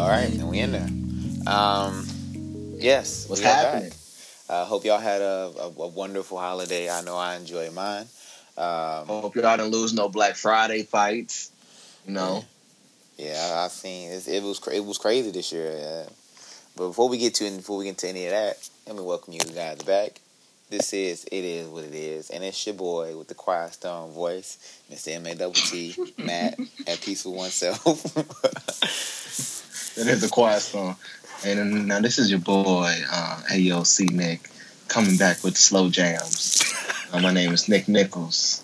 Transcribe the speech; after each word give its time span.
All 0.00 0.08
right, 0.08 0.32
and 0.32 0.48
we 0.48 0.60
in 0.60 0.72
there. 0.72 0.88
Um, 1.46 2.06
yes, 2.78 3.19
What's 3.30 3.42
happening? 3.42 3.92
I 4.48 4.64
hope 4.64 4.84
y'all 4.84 4.98
had 4.98 5.22
a, 5.22 5.52
a, 5.56 5.66
a 5.66 5.86
wonderful 5.86 6.36
holiday. 6.36 6.90
I 6.90 7.02
know 7.02 7.16
I 7.16 7.36
enjoyed 7.36 7.72
mine. 7.72 8.06
Um, 8.58 9.06
Hope 9.06 9.36
y'all 9.36 9.56
didn't 9.56 9.70
lose 9.70 9.94
no 9.94 10.08
Black 10.08 10.34
Friday 10.34 10.82
fights. 10.82 11.52
You 12.08 12.14
know, 12.14 12.44
yeah, 13.16 13.54
I, 13.54 13.62
have 13.62 13.70
seen 13.70 14.10
it, 14.10 14.26
it 14.26 14.42
was 14.42 14.60
it 14.66 14.84
was 14.84 14.98
crazy 14.98 15.30
this 15.30 15.52
year. 15.52 15.72
Yeah. 15.78 16.08
But 16.76 16.88
before 16.88 17.08
we 17.08 17.18
get 17.18 17.34
to 17.34 17.48
before 17.52 17.78
we 17.78 17.84
get 17.84 17.98
to 17.98 18.08
any 18.08 18.26
of 18.26 18.32
that, 18.32 18.68
let 18.88 18.96
me 18.96 19.02
welcome 19.02 19.32
you 19.32 19.38
guys 19.38 19.80
back. 19.84 20.20
This 20.68 20.92
is 20.92 21.24
it 21.30 21.44
is 21.44 21.68
what 21.68 21.84
it 21.84 21.94
is, 21.94 22.30
and 22.30 22.42
it's 22.42 22.66
your 22.66 22.74
boy 22.74 23.16
with 23.16 23.28
the 23.28 23.34
quiet 23.34 23.74
storm 23.74 24.10
voice, 24.10 24.82
Mr. 24.90 25.14
M 25.14 25.26
A 25.26 25.36
double 25.36 25.54
T, 25.54 25.94
Matt 26.18 26.58
at 26.88 27.00
peace 27.00 27.24
with 27.24 27.36
oneself. 27.36 28.02
that 28.12 30.06
is 30.08 30.20
the 30.20 30.28
quiet 30.28 30.62
storm. 30.62 30.96
And 31.44 31.88
now 31.88 32.00
this 32.00 32.18
is 32.18 32.30
your 32.30 32.40
boy, 32.40 32.94
uh, 33.10 33.42
AOC 33.50 34.12
Nick, 34.12 34.50
coming 34.88 35.16
back 35.16 35.42
with 35.42 35.56
slow 35.56 35.88
jams. 35.88 36.62
Uh, 37.12 37.20
my 37.20 37.32
name 37.32 37.52
is 37.52 37.68
Nick 37.68 37.88
Nichols. 37.88 38.62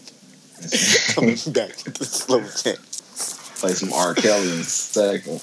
Coming 1.14 1.36
back 1.52 1.76
with 1.84 1.94
the 1.94 2.04
slow 2.04 2.40
jam. 2.40 2.76
Play 3.60 3.72
some 3.72 3.92
R. 3.92 4.14
Kelly 4.14 4.52
in 4.52 4.60
a 4.60 4.64
second. 4.64 5.42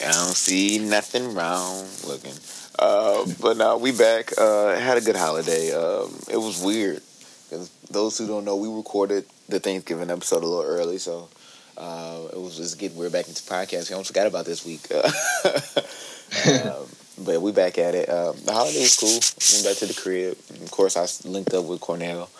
I 0.00 0.12
don't 0.12 0.34
see 0.34 0.78
nothing 0.78 1.34
wrong 1.34 1.86
looking. 2.06 2.34
Uh, 2.78 3.26
but 3.40 3.56
now 3.56 3.76
we 3.76 3.90
back. 3.90 4.30
Uh, 4.38 4.76
had 4.76 4.96
a 4.96 5.00
good 5.00 5.16
holiday. 5.16 5.72
Um, 5.72 6.14
it 6.30 6.36
was 6.36 6.62
weird 6.62 7.02
because 7.48 7.70
those 7.90 8.18
who 8.18 8.26
don't 8.26 8.44
know, 8.44 8.56
we 8.56 8.68
recorded 8.68 9.24
the 9.48 9.58
Thanksgiving 9.60 10.10
episode 10.10 10.42
a 10.42 10.46
little 10.46 10.64
early, 10.64 10.98
so 10.98 11.28
uh, 11.76 12.28
it 12.32 12.40
was 12.40 12.56
just 12.56 12.78
getting 12.78 12.96
we're 12.96 13.10
back 13.10 13.28
into 13.28 13.42
podcast. 13.42 13.90
I 13.90 13.94
almost 13.94 14.08
forgot 14.08 14.26
about 14.26 14.46
this 14.46 14.64
week. 14.64 14.86
um, 16.64 16.86
but 17.24 17.40
we 17.40 17.52
back 17.52 17.78
at 17.78 17.94
it. 17.94 18.08
Um, 18.08 18.36
the 18.44 18.52
holiday 18.52 18.80
was 18.80 18.96
cool. 18.96 19.10
Went 19.10 19.64
back 19.64 19.76
to 19.78 19.86
the 19.86 20.00
crib. 20.00 20.36
Of 20.62 20.70
course, 20.70 20.96
I 20.96 21.06
linked 21.28 21.54
up 21.54 21.64
with 21.64 21.80
Cornell. 21.80 22.30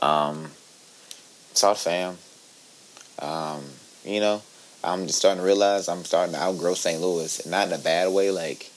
Um, 0.00 0.50
saw 1.54 1.72
the 1.72 1.78
fam. 1.78 2.18
Um, 3.20 3.64
you 4.04 4.20
know, 4.20 4.42
I'm 4.82 5.06
just 5.06 5.18
starting 5.18 5.40
to 5.40 5.46
realize 5.46 5.88
I'm 5.88 6.04
starting 6.04 6.34
to 6.34 6.40
outgrow 6.40 6.74
St. 6.74 7.00
Louis, 7.00 7.46
not 7.46 7.68
in 7.68 7.72
a 7.72 7.78
bad 7.78 8.12
way. 8.12 8.30
Like, 8.30 8.70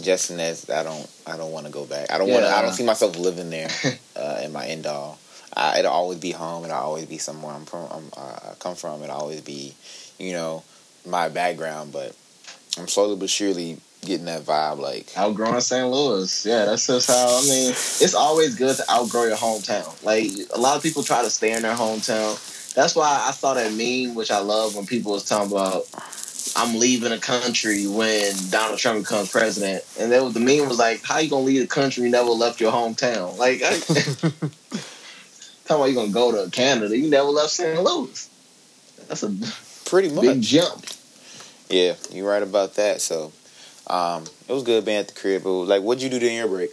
just 0.00 0.30
in 0.30 0.36
that 0.36 0.70
I 0.70 0.82
don't, 0.82 1.10
I 1.26 1.36
don't 1.36 1.52
want 1.52 1.66
to 1.66 1.72
go 1.72 1.84
back. 1.84 2.12
I 2.12 2.18
don't 2.18 2.30
want 2.30 2.44
to. 2.44 2.50
I 2.50 2.62
don't 2.62 2.72
see 2.72 2.84
myself 2.84 3.18
living 3.18 3.50
there 3.50 3.68
uh, 4.16 4.40
in 4.44 4.52
my 4.52 4.66
end 4.66 4.86
all. 4.86 5.18
I, 5.54 5.78
it'll 5.78 5.92
always 5.92 6.18
be 6.18 6.32
home. 6.32 6.64
It'll 6.64 6.76
always 6.76 7.06
be 7.06 7.18
somewhere 7.18 7.54
I'm 7.54 7.64
from. 7.64 7.88
I'm, 7.90 8.04
uh, 8.16 8.50
I 8.50 8.54
come 8.58 8.74
from. 8.74 9.02
It'll 9.02 9.16
always 9.16 9.40
be, 9.40 9.74
you 10.18 10.32
know, 10.32 10.62
my 11.06 11.28
background. 11.28 11.92
But 11.92 12.14
I'm 12.78 12.88
slowly 12.88 13.16
but 13.16 13.30
surely 13.30 13.78
getting 14.04 14.26
that 14.26 14.42
vibe. 14.42 14.78
Like, 14.78 15.06
Outgrowing 15.16 15.60
St. 15.60 15.88
Louis. 15.88 16.46
Yeah, 16.46 16.64
that's 16.66 16.86
just 16.86 17.08
how, 17.08 17.38
I 17.38 17.42
mean, 17.42 17.70
it's 17.70 18.14
always 18.14 18.54
good 18.54 18.76
to 18.76 18.90
outgrow 18.90 19.24
your 19.24 19.36
hometown. 19.36 20.02
Like, 20.04 20.30
a 20.54 20.60
lot 20.60 20.76
of 20.76 20.82
people 20.82 21.02
try 21.02 21.22
to 21.22 21.30
stay 21.30 21.52
in 21.52 21.62
their 21.62 21.74
hometown. 21.74 22.74
That's 22.74 22.94
why 22.94 23.24
I 23.26 23.32
saw 23.32 23.54
that 23.54 23.72
meme, 23.72 24.14
which 24.14 24.30
I 24.30 24.38
love 24.38 24.76
when 24.76 24.86
people 24.86 25.12
was 25.12 25.24
talking 25.24 25.50
about, 25.50 25.86
I'm 26.56 26.78
leaving 26.78 27.10
the 27.10 27.18
country 27.18 27.86
when 27.86 28.32
Donald 28.50 28.78
Trump 28.78 29.00
becomes 29.00 29.30
president. 29.30 29.84
And 29.98 30.12
that 30.12 30.22
was, 30.22 30.34
the 30.34 30.40
meme 30.40 30.68
was 30.68 30.78
like, 30.78 31.02
how 31.02 31.18
you 31.18 31.28
going 31.28 31.44
to 31.44 31.46
leave 31.46 31.60
the 31.60 31.66
country 31.66 32.04
you 32.04 32.10
never 32.10 32.30
left 32.30 32.60
your 32.60 32.72
hometown? 32.72 33.36
Like, 33.36 33.62
I, 33.64 33.80
talking 35.68 35.92
about 35.94 36.02
you 36.02 36.06
to 36.06 36.12
go 36.12 36.44
to 36.44 36.50
Canada. 36.50 36.96
You 36.96 37.08
never 37.08 37.28
left 37.28 37.50
St. 37.50 37.80
Louis. 37.82 38.28
That's 39.06 39.22
a 39.22 39.34
pretty 39.88 40.10
much. 40.14 40.22
big 40.24 40.42
jump. 40.42 40.84
Yeah, 41.68 41.94
you're 42.10 42.28
right 42.28 42.42
about 42.42 42.74
that. 42.74 43.00
So, 43.00 43.32
um, 43.86 44.24
it 44.48 44.52
was 44.52 44.62
good 44.62 44.84
being 44.84 44.98
at 44.98 45.08
the 45.08 45.14
crib. 45.14 45.44
But 45.44 45.50
like, 45.52 45.82
what'd 45.82 46.02
you 46.02 46.08
do 46.08 46.18
during 46.18 46.36
your 46.36 46.48
break? 46.48 46.70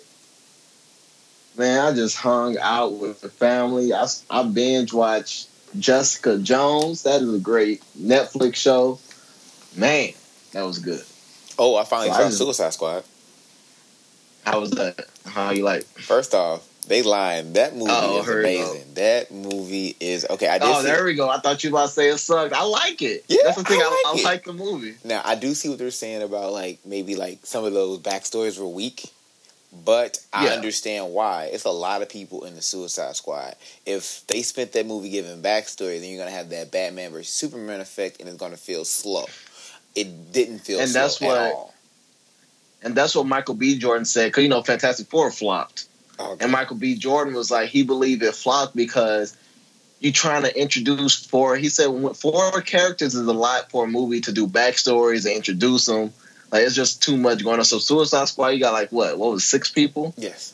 Man, 1.57 1.79
I 1.79 1.94
just 1.94 2.17
hung 2.17 2.57
out 2.57 2.94
with 2.94 3.22
the 3.22 3.29
family. 3.29 3.94
I, 3.94 4.06
I 4.29 4.44
binge 4.44 4.91
watched 4.91 5.47
Jessica 5.79 6.38
Jones. 6.38 7.03
That 7.03 7.22
is 7.22 7.33
a 7.33 7.39
great 7.39 7.81
Netflix 7.97 8.56
show. 8.56 9.00
Man, 9.77 10.09
that 10.51 10.63
was 10.63 10.79
good. 10.79 11.03
Oh, 11.57 11.75
I 11.77 11.85
finally 11.85 12.09
So 12.09 12.16
I 12.16 12.23
just- 12.25 12.38
Suicide 12.38 12.73
Squad. 12.73 13.03
How 14.45 14.59
was 14.59 14.72
that? 14.72 15.07
How 15.25 15.51
you 15.51 15.63
like? 15.63 15.85
First 15.85 16.35
off, 16.35 16.67
they 16.88 17.01
lying. 17.03 17.53
That 17.53 17.75
movie 17.75 17.91
Oh, 17.94 18.19
is 18.19 18.25
here 18.25 18.38
we 18.38 18.44
go. 18.57 18.63
amazing. 18.72 18.94
That 18.96 19.31
movie 19.31 19.96
is 20.00 20.25
okay. 20.29 20.47
I 20.47 20.59
did 20.59 20.68
Oh, 20.68 20.84
there 20.84 21.03
we 21.06 21.13
go. 21.16 21.29
I 21.29 21.40
thought 21.40 21.63
you 21.63 21.72
were 21.72 21.79
about 21.79 21.88
to 21.88 21.94
say 21.94 22.09
it 22.09 22.18
sucked. 22.18 22.53
I 22.53 22.63
like 22.63 23.01
it. 23.01 23.25
Yeah, 23.28 23.38
That's 23.46 23.57
the 23.57 23.63
thing. 23.63 23.79
I 23.81 23.84
I, 23.84 23.88
like 24.13 24.18
I 24.18 24.19
it. 24.19 24.23
like 24.23 24.44
the 24.46 24.53
movie. 24.53 24.95
Now 25.03 25.22
I 25.25 25.35
do 25.35 25.53
see 25.53 25.69
what 25.69 25.78
they're 25.79 25.91
saying 25.91 26.22
about 26.22 26.51
like 26.53 26.79
maybe 26.85 27.16
like 27.16 27.40
some 27.45 27.66
of 27.66 27.74
those 27.74 28.00
backstories 28.00 28.59
were 28.59 28.68
weak, 28.68 29.09
but 29.85 30.19
I 30.31 30.45
Yeah. 30.45 30.51
understand 30.53 31.12
why. 31.12 31.45
It's 31.51 31.66
a 31.66 31.72
lot 31.72 32.01
of 32.01 32.09
people 32.09 32.45
in 32.45 32.56
the 32.56 32.62
Suicide 32.62 33.16
Squad. 33.16 33.56
If 33.85 34.25
they 34.28 34.41
spent 34.44 34.72
that 34.74 34.85
movie 34.85 35.09
giving 35.09 35.41
backstory, 35.41 36.00
then 36.00 36.09
you're 36.09 36.19
gonna 36.24 36.35
have 36.35 36.50
that 36.50 36.72
Batman 36.72 37.12
versus 37.12 37.34
Superman 37.34 37.81
effect, 37.81 38.19
and 38.19 38.29
it's 38.29 38.38
gonna 38.38 38.57
feel 38.57 38.85
slow. 38.85 39.25
It 39.95 40.31
didn't 40.34 40.59
feel 40.59 40.79
And 40.79 40.90
slow 40.90 41.01
that's 41.01 41.22
at 41.22 41.28
what- 41.28 41.38
all. 41.53 41.74
And 42.84 42.94
that's 42.95 43.16
what 43.16 43.25
Michael 43.25 43.56
B. 43.56 43.79
Jordan 43.79 44.06
said. 44.06 44.28
Because, 44.28 44.44
you 44.44 44.50
know, 44.50 44.62
Fantastic 44.62 45.07
Four 45.07 45.31
flopped. 45.31 45.85
Okay. 46.20 46.44
And 46.44 46.52
Michael 46.52 46.78
B. 46.78 46.96
Jordan 46.96 47.34
was 47.34 47.52
like, 47.52 47.70
he 47.70 47.84
believed 47.84 48.24
it 48.24 48.34
flopped 48.36 48.76
because 48.76 49.36
you're 50.00 50.14
trying 50.14 50.44
to 50.44 50.59
introduce 50.59 51.26
four. 51.26 51.56
He 51.58 51.70
said 51.70 51.88
four 52.16 52.62
characters 52.62 53.16
is 53.16 53.28
a 53.28 53.34
lot 53.34 53.70
for 53.72 53.86
a 53.86 53.88
movie 53.88 54.22
to 54.22 54.31
do 54.31 54.48
backstories 54.48 55.25
and 55.25 55.36
introduce 55.36 55.86
them. 55.86 56.14
Like 56.52 56.64
it's 56.64 56.75
just 56.75 57.02
too 57.04 57.18
much 57.18 57.44
going 57.44 57.59
on. 57.59 57.66
So 57.66 57.80
Suicide 57.80 58.28
Squad, 58.28 58.50
you 58.50 58.59
got 58.59 58.74
like 58.74 58.92
what? 58.92 59.18
What 59.18 59.31
was 59.31 59.44
it, 59.44 59.48
six 59.48 59.70
people? 59.72 60.14
yes. 60.18 60.54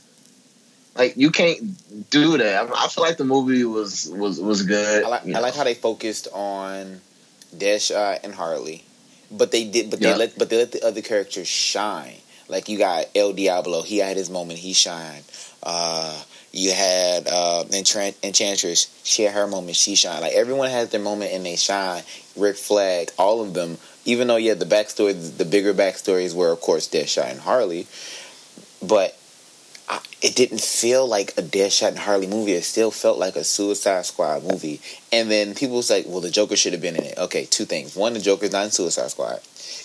Like 0.96 1.16
you 1.16 1.32
can't 1.32 2.10
do 2.10 2.38
that. 2.38 2.70
I, 2.70 2.86
I 2.86 2.88
feel 2.90 3.04
like 3.04 3.18
the 3.18 3.24
movie 3.24 3.64
was 3.64 4.10
was 4.10 4.40
was 4.40 4.64
good. 4.64 5.04
I 5.06 5.08
like 5.08 5.26
I 5.36 5.40
like 5.40 5.56
how 5.56 5.64
they 5.64 5.74
focused 5.74 6.28
on 6.34 7.00
Deadshot 7.56 8.24
and 8.24 8.34
Harley, 8.34 8.84
but 9.32 9.52
they 9.52 9.64
did 9.66 9.90
but 9.90 10.02
Yeah. 10.02 10.12
they 10.14 10.18
let 10.18 10.38
but 10.38 10.50
they 10.50 10.58
let 10.58 10.74
the 10.74 10.86
other 10.86 11.02
characters 11.02 11.48
shine. 11.48 12.16
Like 12.52 12.68
you 12.70 12.78
got 12.78 13.06
El 13.16 13.34
Diablo, 13.34 13.82
he 13.82 13.98
had 13.98 14.18
his 14.18 14.30
moment, 14.30 14.60
he 14.60 14.74
shined. 14.74 15.24
Uh, 15.64 16.22
you 16.52 16.72
had 16.74 17.28
uh, 17.28 17.64
Enchant- 17.72 18.18
Enchantress, 18.22 18.94
she 19.04 19.24
had 19.24 19.34
her 19.34 19.48
moment, 19.48 19.78
she 19.78 19.96
shined. 19.96 20.22
Like 20.22 20.34
everyone 20.34 20.70
has 20.70 20.90
their 20.90 21.00
moment 21.02 21.32
and 21.32 21.46
they 21.46 21.56
shine. 21.56 22.04
Rick 22.36 22.58
Flag, 22.58 23.12
all 23.18 23.42
of 23.42 23.54
them. 23.54 23.78
Even 24.04 24.28
though 24.28 24.36
yeah, 24.36 24.56
the 24.56 24.66
backstory, 24.66 25.38
the 25.38 25.46
bigger 25.46 25.74
backstories 25.74 26.36
were 26.36 26.52
of 26.52 26.60
course 26.60 26.90
Deadshot 26.90 27.32
and 27.32 27.40
Harley, 27.40 27.88
but 28.82 29.18
I, 29.88 30.00
it 30.22 30.36
didn't 30.36 30.62
feel 30.62 31.08
like 31.08 31.38
a 31.38 31.42
Deadshot 31.42 31.90
and 31.90 32.00
Harley 32.00 32.28
movie. 32.28 32.54
It 32.54 32.64
still 32.64 32.92
felt 32.92 33.20
like 33.20 33.36
a 33.36 33.44
Suicide 33.44 34.06
Squad 34.06 34.44
movie. 34.44 34.82
And 35.12 35.30
then 35.30 35.54
people 35.54 35.78
was 35.78 35.90
like, 35.90 36.06
"Well, 36.08 36.22
the 36.22 36.32
Joker 36.32 36.56
should 36.56 36.74
have 36.74 36.82
been 36.82 36.96
in 36.96 37.04
it." 37.04 37.18
Okay, 37.18 37.46
two 37.46 37.66
things: 37.66 37.96
one, 37.96 38.14
the 38.14 38.20
Joker's 38.20 38.52
not 38.52 38.66
in 38.66 38.72
Suicide 38.72 39.12
Squad, 39.12 39.40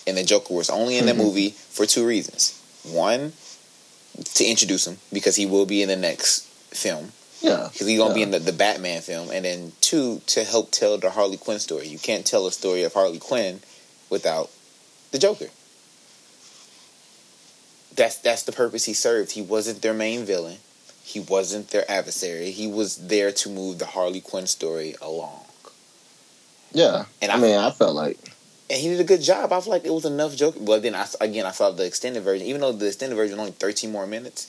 and 0.07 0.17
the 0.17 0.25
Joker 0.25 0.55
was 0.55 0.71
only 0.71 0.97
in 0.99 1.07
the 1.07 1.13
Mhm. 1.13 1.17
movie 1.19 1.51
for 1.51 1.87
two 1.87 2.07
reasons: 2.07 2.55
one, 2.85 3.33
to 4.35 4.45
introduce 4.45 4.87
him 4.87 4.99
because 5.13 5.37
he 5.37 5.47
will 5.47 5.67
be 5.67 5.83
in 5.83 5.89
the 5.89 5.97
next 5.97 6.45
film 6.71 7.13
yeah. 7.41 7.69
because 7.73 7.87
he's 7.87 7.99
gonna 7.99 8.15
be 8.15 8.23
in 8.23 8.31
the, 8.31 8.39
the 8.39 8.53
Batman 8.53 9.01
film, 9.03 9.31
and 9.31 9.45
then 9.45 9.73
two, 9.81 10.21
to 10.27 10.45
help 10.45 10.71
tell 10.71 10.97
the 10.99 11.11
Harley 11.11 11.37
Quinn 11.37 11.59
story. 11.59 11.87
You 11.89 11.99
can't 11.99 12.25
tell 12.27 12.47
a 12.47 12.53
story 12.53 12.83
of 12.83 12.93
Harley 12.95 13.19
Quinn 13.19 13.61
without 14.11 14.51
the 15.11 15.19
Joker. 15.19 15.49
That's 17.95 18.17
that's 18.17 18.43
the 18.43 18.53
purpose 18.53 18.85
he 18.85 18.93
served. 18.95 19.33
He 19.33 19.43
wasn't 19.43 19.83
their 19.83 19.95
main 19.95 20.25
villain. 20.25 20.59
He 21.03 21.21
wasn't 21.21 21.71
their 21.71 21.89
adversary. 21.91 22.51
He 22.51 22.67
was 22.67 22.97
there 22.97 23.33
to 23.33 23.49
move 23.49 23.79
the 23.79 23.87
Harley 23.87 24.21
Quinn 24.21 24.47
story 24.47 24.97
along. 25.01 25.45
Yeah. 26.73 27.05
And 27.23 27.31
I 27.33 27.37
I- 27.37 27.39
mean, 27.39 27.57
I 27.57 27.71
felt 27.71 27.95
like 27.95 28.19
And 28.69 28.81
he 28.81 28.89
did 28.89 29.01
a 29.01 29.05
good 29.05 29.23
job. 29.23 29.53
I 29.53 29.61
feel 29.61 29.73
like 29.73 29.85
it 29.85 29.93
was 29.93 30.05
enough 30.05 30.35
Joker. 30.35 30.59
But 30.61 30.83
then 30.83 30.95
I 30.95 31.07
again 31.21 31.47
I 31.47 31.53
saw 31.53 31.71
the 31.71 31.87
extended 31.87 32.23
version. 32.23 32.47
Even 32.47 32.61
though 32.61 32.73
the 32.73 32.87
extended 32.87 33.15
version 33.17 33.39
only 33.39 33.53
thirteen 33.53 33.93
more 33.93 34.07
minutes, 34.07 34.49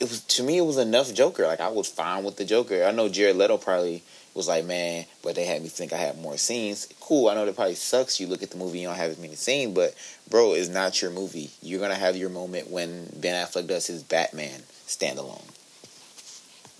it 0.00 0.04
was 0.04 0.20
to 0.20 0.42
me 0.42 0.58
it 0.58 0.66
was 0.66 0.76
enough 0.76 1.14
Joker. 1.14 1.46
Like 1.46 1.60
I 1.60 1.68
was 1.68 1.88
fine 1.88 2.24
with 2.24 2.36
the 2.36 2.44
Joker. 2.44 2.84
I 2.84 2.90
know 2.90 3.08
Jared 3.08 3.36
Leto 3.36 3.56
probably 3.56 4.02
was 4.34 4.48
like, 4.48 4.64
man, 4.66 5.06
but 5.22 5.34
they 5.36 5.44
had 5.44 5.62
me 5.62 5.68
think 5.68 5.92
I 5.92 5.96
had 5.96 6.20
more 6.20 6.36
scenes. 6.36 6.88
Cool, 7.00 7.28
I 7.28 7.34
know 7.34 7.46
that 7.46 7.54
probably 7.54 7.76
sucks. 7.76 8.18
You 8.20 8.26
look 8.26 8.42
at 8.42 8.50
the 8.50 8.56
movie, 8.58 8.80
you 8.80 8.88
don't 8.88 8.96
have 8.96 9.12
as 9.12 9.18
many 9.18 9.36
scenes, 9.36 9.72
but 9.74 9.94
bro, 10.28 10.54
it's 10.54 10.68
not 10.68 11.00
your 11.00 11.12
movie. 11.12 11.50
You're 11.62 11.80
gonna 11.80 11.94
have 11.94 12.16
your 12.16 12.30
moment 12.30 12.68
when 12.70 13.08
Ben 13.16 13.46
Affleck 13.46 13.66
does 13.68 13.86
his 13.86 14.02
Batman 14.02 14.60
standalone. 14.86 15.44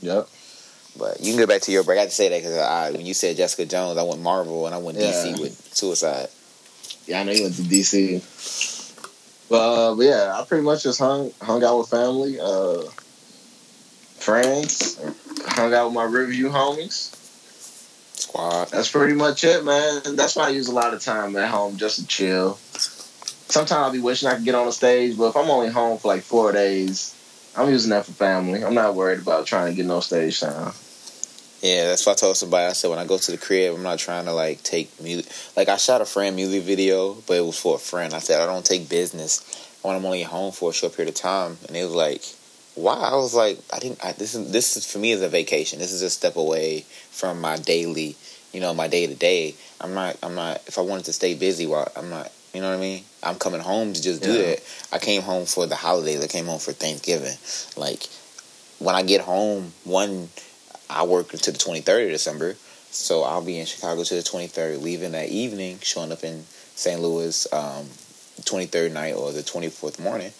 Yep. 0.02 0.28
But 0.98 1.20
you 1.20 1.32
can 1.32 1.40
go 1.40 1.46
back 1.46 1.62
to 1.62 1.72
your 1.72 1.82
break. 1.82 1.98
I 1.98 2.02
had 2.02 2.10
to 2.10 2.14
say 2.14 2.28
that 2.28 2.38
because 2.42 2.94
when 2.94 3.06
you 3.06 3.14
said 3.14 3.36
Jessica 3.36 3.64
Jones, 3.66 3.98
I 3.98 4.02
went 4.02 4.20
Marvel 4.20 4.66
and 4.66 4.74
I 4.74 4.78
went 4.78 4.98
Yeah. 4.98 5.10
DC 5.12 5.40
with 5.40 5.74
Suicide. 5.74 6.28
Yeah, 7.06 7.20
I 7.20 7.24
know 7.24 7.32
you 7.32 7.42
went 7.42 7.56
to 7.56 7.62
DC. 7.62 8.22
But, 9.48 9.56
uh, 9.56 9.94
but 9.94 10.02
yeah, 10.04 10.32
I 10.34 10.44
pretty 10.44 10.64
much 10.64 10.82
just 10.82 10.98
hung 10.98 11.32
hung 11.40 11.62
out 11.62 11.78
with 11.78 11.88
family, 11.90 12.40
uh, 12.40 12.82
friends, 14.18 14.98
hung 15.46 15.74
out 15.74 15.86
with 15.86 15.94
my 15.94 16.04
review 16.04 16.48
homies. 16.48 17.14
Squad. 18.16 18.68
That's 18.68 18.90
pretty 18.90 19.14
much 19.14 19.44
it, 19.44 19.64
man. 19.64 20.16
That's 20.16 20.34
why 20.36 20.46
I 20.46 20.48
use 20.50 20.68
a 20.68 20.74
lot 20.74 20.94
of 20.94 21.02
time 21.02 21.36
at 21.36 21.50
home 21.50 21.76
just 21.76 22.00
to 22.00 22.06
chill. 22.06 22.58
Sometimes 23.48 23.72
I'll 23.72 23.92
be 23.92 24.00
wishing 24.00 24.28
I 24.28 24.36
could 24.36 24.44
get 24.44 24.54
on 24.54 24.66
the 24.66 24.72
stage, 24.72 25.18
but 25.18 25.28
if 25.28 25.36
I'm 25.36 25.50
only 25.50 25.68
home 25.68 25.98
for 25.98 26.08
like 26.08 26.22
four 26.22 26.52
days, 26.52 27.14
I'm 27.54 27.68
using 27.68 27.90
that 27.90 28.06
for 28.06 28.12
family. 28.12 28.64
I'm 28.64 28.74
not 28.74 28.94
worried 28.94 29.20
about 29.20 29.46
trying 29.46 29.70
to 29.70 29.76
get 29.76 29.86
no 29.86 30.00
stage 30.00 30.40
time. 30.40 30.72
Yeah, 31.64 31.86
that's 31.86 32.04
what 32.04 32.18
I 32.18 32.20
told 32.20 32.36
somebody. 32.36 32.66
I 32.66 32.74
said 32.74 32.90
when 32.90 32.98
I 32.98 33.06
go 33.06 33.16
to 33.16 33.30
the 33.32 33.38
crib, 33.38 33.74
I'm 33.74 33.82
not 33.82 33.98
trying 33.98 34.26
to 34.26 34.34
like 34.34 34.62
take 34.62 35.00
music. 35.00 35.32
Like 35.56 35.70
I 35.70 35.78
shot 35.78 36.02
a 36.02 36.04
friend 36.04 36.36
music 36.36 36.62
video, 36.62 37.14
but 37.26 37.38
it 37.38 37.40
was 37.40 37.58
for 37.58 37.76
a 37.76 37.78
friend. 37.78 38.12
I 38.12 38.18
said 38.18 38.38
I 38.42 38.44
don't 38.44 38.66
take 38.66 38.90
business 38.90 39.40
when 39.80 39.96
I'm 39.96 40.04
only 40.04 40.24
home 40.24 40.52
for 40.52 40.68
a 40.68 40.72
short 40.74 40.94
period 40.94 41.14
of 41.14 41.18
time. 41.18 41.56
And 41.66 41.74
it 41.74 41.82
was 41.84 41.94
like, 41.94 42.22
why? 42.74 42.96
I 42.96 43.14
was 43.14 43.34
like, 43.34 43.58
I 43.72 43.78
didn't. 43.78 44.04
I, 44.04 44.12
this 44.12 44.34
is 44.34 44.52
this 44.52 44.76
is 44.76 44.84
for 44.84 44.98
me 44.98 45.12
is 45.12 45.22
a 45.22 45.30
vacation. 45.30 45.78
This 45.78 45.92
is 45.92 46.02
a 46.02 46.10
step 46.10 46.36
away 46.36 46.84
from 47.10 47.40
my 47.40 47.56
daily, 47.56 48.14
you 48.52 48.60
know, 48.60 48.74
my 48.74 48.86
day 48.86 49.06
to 49.06 49.14
day. 49.14 49.54
I'm 49.80 49.94
not. 49.94 50.18
I'm 50.22 50.34
not. 50.34 50.60
If 50.66 50.78
I 50.78 50.82
wanted 50.82 51.06
to 51.06 51.14
stay 51.14 51.32
busy, 51.32 51.66
while 51.66 51.90
I'm 51.96 52.10
not. 52.10 52.30
You 52.52 52.60
know 52.60 52.68
what 52.68 52.76
I 52.76 52.80
mean? 52.80 53.04
I'm 53.22 53.36
coming 53.36 53.60
home 53.60 53.94
to 53.94 54.02
just 54.02 54.22
do 54.22 54.34
Yeah. 54.34 54.50
that. 54.50 54.62
I 54.92 54.98
came 54.98 55.22
home 55.22 55.46
for 55.46 55.66
the 55.66 55.76
holidays. 55.76 56.22
I 56.22 56.26
came 56.26 56.44
home 56.44 56.60
for 56.60 56.72
Thanksgiving. 56.72 57.38
Like 57.74 58.06
when 58.80 58.94
I 58.94 59.02
get 59.02 59.22
home, 59.22 59.72
one 59.84 60.28
I 60.90 61.04
work 61.04 61.32
until 61.32 61.52
the 61.52 61.58
23rd 61.58 62.06
of 62.06 62.10
December, 62.12 62.56
so 62.90 63.22
I'll 63.22 63.42
be 63.42 63.58
in 63.58 63.66
Chicago 63.66 64.04
to 64.04 64.14
the 64.14 64.20
23rd, 64.22 64.82
leaving 64.82 65.12
that 65.12 65.28
evening, 65.28 65.78
showing 65.82 66.12
up 66.12 66.22
in 66.24 66.44
St. 66.76 67.00
Louis 67.00 67.52
um, 67.52 67.86
23rd 68.42 68.92
night 68.92 69.14
or 69.14 69.32
the 69.32 69.42
24th 69.42 69.98
morning. 70.00 70.32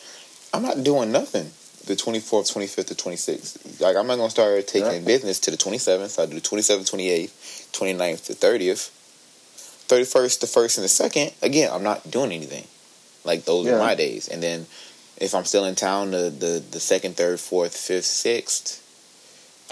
I'm 0.53 0.63
not 0.63 0.85
doing 0.85 1.11
nothing 1.11 1.51
the 1.87 1.95
24th, 1.95 2.53
25th, 2.53 2.87
to 2.87 2.95
26th. 2.95 3.81
Like, 3.81 3.97
I'm 3.97 4.07
not 4.07 4.17
going 4.17 4.29
to 4.29 4.31
start 4.31 4.67
taking 4.67 5.01
Yeah. 5.03 5.07
business 5.07 5.39
to 5.41 5.51
the 5.51 5.57
27th. 5.57 6.11
So 6.11 6.23
I 6.23 6.27
do 6.27 6.35
the 6.35 6.41
27th, 6.41 6.91
28th, 6.91 7.31
29th, 7.73 8.25
to 8.27 8.35
30th. 8.35 8.91
31st, 9.89 10.41
the 10.41 10.47
1st, 10.47 10.79
and 10.79 10.85
the 10.85 10.89
2nd. 10.89 11.33
Again, 11.43 11.71
I'm 11.73 11.83
not 11.83 12.11
doing 12.11 12.33
anything. 12.33 12.65
Like, 13.25 13.45
those 13.45 13.67
Yeah. 13.67 13.75
are 13.75 13.79
my 13.79 13.95
days. 13.95 14.29
And 14.29 14.43
then 14.43 14.67
if 15.19 15.35
I'm 15.35 15.45
still 15.45 15.65
in 15.67 15.75
town, 15.75 16.13
the, 16.13 16.31
the, 16.31 16.63
the 16.71 16.79
2nd, 16.81 17.15
3rd, 17.15 17.37
4th, 17.39 17.77
5th, 17.77 18.05
6th, 18.07 18.79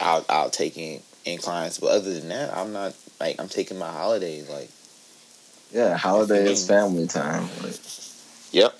I'll 0.00 0.24
I'll 0.28 0.50
take 0.50 0.76
in, 0.76 1.00
in 1.24 1.38
clients. 1.38 1.78
But 1.78 1.88
other 1.90 2.12
than 2.18 2.28
that, 2.30 2.56
I'm 2.56 2.72
not 2.72 2.94
like 3.20 3.40
I'm 3.40 3.48
taking 3.48 3.78
my 3.78 3.90
holidays. 3.90 4.48
Like, 4.48 4.70
Yeah, 5.72 5.96
holiday 5.96 6.50
is 6.50 6.64
Mhm. 6.64 6.68
family 6.68 7.06
time. 7.06 7.48
Like, 7.62 7.76
yep, 8.52 8.74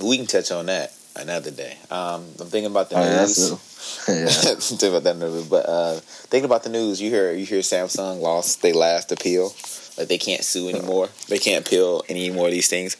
we 0.00 0.16
can 0.16 0.26
touch 0.26 0.50
on 0.50 0.66
that 0.66 0.92
another 1.16 1.50
day. 1.50 1.76
Um, 1.90 2.24
I'm 2.40 2.46
thinking 2.46 2.70
about 2.70 2.90
the 2.90 2.96
oh, 2.96 3.24
news. 3.24 3.38
a, 3.38 4.12
yeah. 4.12 4.28
thinking 4.58 4.88
about 4.90 5.04
that 5.04 5.16
another, 5.16 5.42
but 5.42 5.66
uh, 5.68 5.94
thinking 6.30 6.44
about 6.46 6.62
the 6.62 6.70
news. 6.70 7.00
You 7.00 7.10
hear 7.10 7.32
you 7.32 7.44
hear 7.46 7.60
Samsung 7.60 8.20
lost 8.20 8.62
their 8.62 8.74
last 8.74 9.12
appeal. 9.12 9.52
Like 9.96 10.08
they 10.08 10.18
can't 10.18 10.44
sue 10.44 10.68
anymore. 10.68 11.08
They 11.28 11.38
can't 11.38 11.66
appeal 11.66 12.04
any 12.08 12.30
more 12.30 12.46
of 12.46 12.52
these 12.52 12.68
things. 12.68 12.96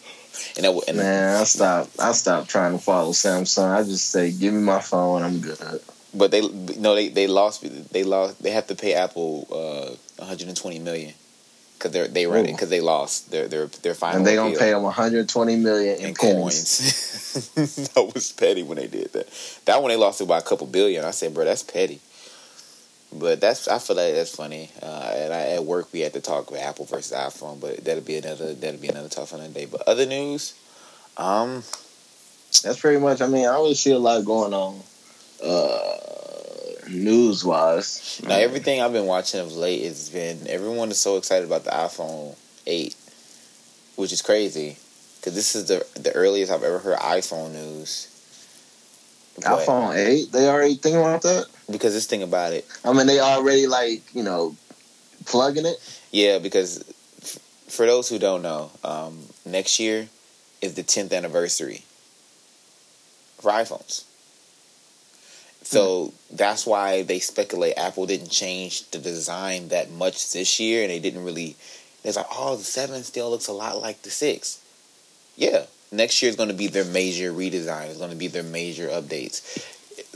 And 0.57 0.65
that, 0.65 0.89
and 0.89 0.97
Man, 0.97 1.41
I 1.41 1.45
stop. 1.45 1.89
I 1.99 2.13
stop 2.13 2.49
trying 2.49 2.73
to 2.73 2.79
follow 2.83 3.13
Samsung. 3.13 3.71
I 3.71 3.83
just 3.85 4.11
say, 4.11 4.33
give 4.33 4.53
me 4.53 4.61
my 4.61 4.81
phone. 4.81 5.23
I'm 5.23 5.41
good. 5.41 5.59
But 6.19 6.31
they 6.31 6.41
no 6.41 6.95
they 6.95 7.09
they 7.09 7.27
lost 7.27 7.65
they 7.93 8.03
lost 8.03 8.43
they 8.43 8.51
have 8.51 8.67
to 8.67 8.75
pay 8.75 8.95
Apple 8.95 9.47
uh 9.51 9.95
120 10.23 10.79
million 10.81 11.15
because 11.75 11.93
they're 11.93 12.09
they 12.09 12.27
run 12.27 12.45
because 12.45 12.71
they 12.71 12.81
lost 12.81 13.31
their 13.31 13.49
their 13.49 13.67
their 13.67 13.95
final 13.95 14.19
And 14.19 14.27
they 14.27 14.35
gonna 14.35 14.57
pay 14.57 14.71
them 14.71 14.83
120 14.83 15.57
million 15.57 15.99
in, 16.01 16.07
in 16.09 16.15
coins. 16.15 17.55
coins. 17.55 17.89
that 17.95 18.11
was 18.15 18.33
petty 18.33 18.63
when 18.63 18.79
they 18.79 18.89
did 18.89 19.13
that. 19.13 19.29
That 19.67 19.81
one 19.81 19.91
they 19.91 19.97
lost 19.97 20.21
it 20.21 20.29
by 20.29 20.39
a 20.39 20.43
couple 20.43 20.67
billion. 20.67 21.05
I 21.05 21.13
said, 21.13 21.35
bro, 21.35 21.45
that's 21.45 21.63
petty. 21.63 22.01
But 23.13 23.41
that's 23.41 23.69
I 23.69 23.79
feel 23.79 23.97
like 23.97 24.15
that's 24.15 24.35
funny. 24.35 24.71
Uh, 24.83 25.13
and 25.17 25.33
I, 25.33 25.41
at 25.57 25.65
work 25.65 25.93
we 25.93 26.01
had 26.01 26.13
to 26.15 26.21
talk 26.21 26.51
about 26.51 26.61
Apple 26.63 26.85
versus 26.85 27.17
iPhone, 27.17 27.59
but 27.61 27.85
that'll 27.85 28.03
be 28.03 28.17
another 28.17 28.53
that'll 28.55 28.81
be 28.81 28.89
another 28.89 29.09
tough 29.09 29.33
another 29.33 29.53
day. 29.53 29.65
But 29.65 29.89
other 29.89 30.05
news, 30.05 30.55
um, 31.17 31.63
That's 32.63 32.81
pretty 32.81 33.01
much. 33.01 33.23
I 33.23 33.27
mean, 33.29 33.45
I 33.47 33.53
always 33.53 33.81
see 33.81 33.93
a 33.93 33.99
lot 33.99 34.25
going 34.27 34.53
on, 34.53 34.81
uh, 35.45 35.97
news 36.89 37.45
wise. 37.45 38.21
now 38.25 38.37
everything 38.37 38.81
I've 38.81 38.93
been 38.93 39.07
watching 39.07 39.41
of 39.41 39.53
late 39.55 39.83
has 39.85 40.09
been 40.11 40.47
everyone 40.49 40.91
is 40.91 40.99
so 40.99 41.17
excited 41.17 41.47
about 41.47 41.65
the 41.65 41.71
iPhone 41.71 42.37
eight, 42.67 42.95
which 43.97 44.13
is 44.13 44.23
crazy 44.23 44.77
because 45.21 45.35
this 45.35 45.55
is 45.55 45.67
the 45.67 45.87
the 46.01 46.13
earliest 46.13 46.51
I've 46.53 46.63
ever 46.63 46.79
heard 46.79 46.99
iPhone 46.99 47.53
news. 47.53 48.15
But- 49.37 49.61
iPhone 49.67 49.95
8, 49.95 50.33
they 50.33 50.49
already 50.49 50.75
thinking 50.75 51.01
about 51.01 51.23
that. 51.23 51.47
because 51.71 51.93
this 51.95 52.07
thing 52.07 52.25
about 52.25 52.53
it. 52.53 52.67
I 52.85 52.93
mean, 52.93 53.07
they 53.07 53.21
already 53.21 53.69
like 53.69 54.03
you 54.13 54.25
know 54.25 54.57
plugging 55.27 55.65
it. 55.67 55.77
Yeah, 56.11 56.39
because 56.41 56.83
f- 57.23 57.39
for 57.69 57.87
those 57.87 58.09
who 58.09 58.19
don't 58.19 58.43
know, 58.43 58.73
um, 58.83 59.27
next 59.47 59.79
year 59.79 60.09
is 60.61 60.75
the 60.75 60.83
10th 60.83 61.13
anniversary 61.13 61.85
for 63.41 63.53
iPhones. 63.53 64.03
So 65.69 66.07
mm-hmm. 66.07 66.37
that's 66.37 66.65
why 66.65 67.03
they 67.03 67.19
speculate 67.19 67.77
Apple 67.77 68.07
didn't 68.07 68.31
change 68.31 68.91
the 68.91 68.99
design 68.99 69.69
that 69.69 69.91
much 69.91 70.33
this 70.33 70.59
year, 70.59 70.81
and 70.81 70.91
they 70.91 70.99
didn't 70.99 71.27
really. 71.27 71.57
It's 72.03 72.17
like, 72.17 72.25
oh, 72.33 72.57
the 72.57 72.65
seven 72.65 73.03
still 73.03 73.29
looks 73.29 73.49
a 73.49 73.53
lot 73.53 73.83
like 73.83 74.01
the 74.01 74.09
six. 74.09 74.63
Yeah, 75.37 75.67
next 75.93 76.23
year 76.23 76.31
is 76.31 76.37
going 76.37 76.49
to 76.49 76.55
be 76.55 76.69
their 76.69 76.87
major 76.87 77.35
redesign. 77.35 77.89
It's 77.91 77.99
going 77.99 78.13
to 78.13 78.17
be 78.17 78.29
their 78.29 78.43
major 78.43 78.89
updates. 78.89 79.43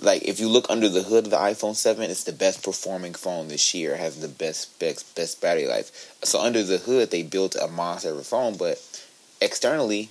Like 0.01 0.23
if 0.23 0.41
you 0.41 0.49
look 0.49 0.71
under 0.71 0.89
the 0.89 1.03
hood 1.03 1.25
of 1.25 1.31
the 1.31 1.37
iPhone 1.37 1.77
Seven, 1.77 2.11
it's 2.11 2.25
the 2.25 2.33
best 2.33 2.65
performing 2.65 3.13
phone 3.13 3.49
this 3.49 3.75
year. 3.75 3.93
It 3.93 4.01
has 4.01 4.23
the 4.23 4.29
best 4.29 4.63
specs, 4.63 5.03
best 5.03 5.43
battery 5.43 5.67
life. 5.67 6.17
So 6.25 6.41
under 6.41 6.63
the 6.63 6.79
hood, 6.79 7.11
they 7.11 7.25
built 7.25 7.57
a 7.61 7.69
monster 7.69 8.09
of 8.09 8.17
a 8.17 8.25
phone, 8.25 8.57
but 8.57 8.81
externally, 9.43 10.09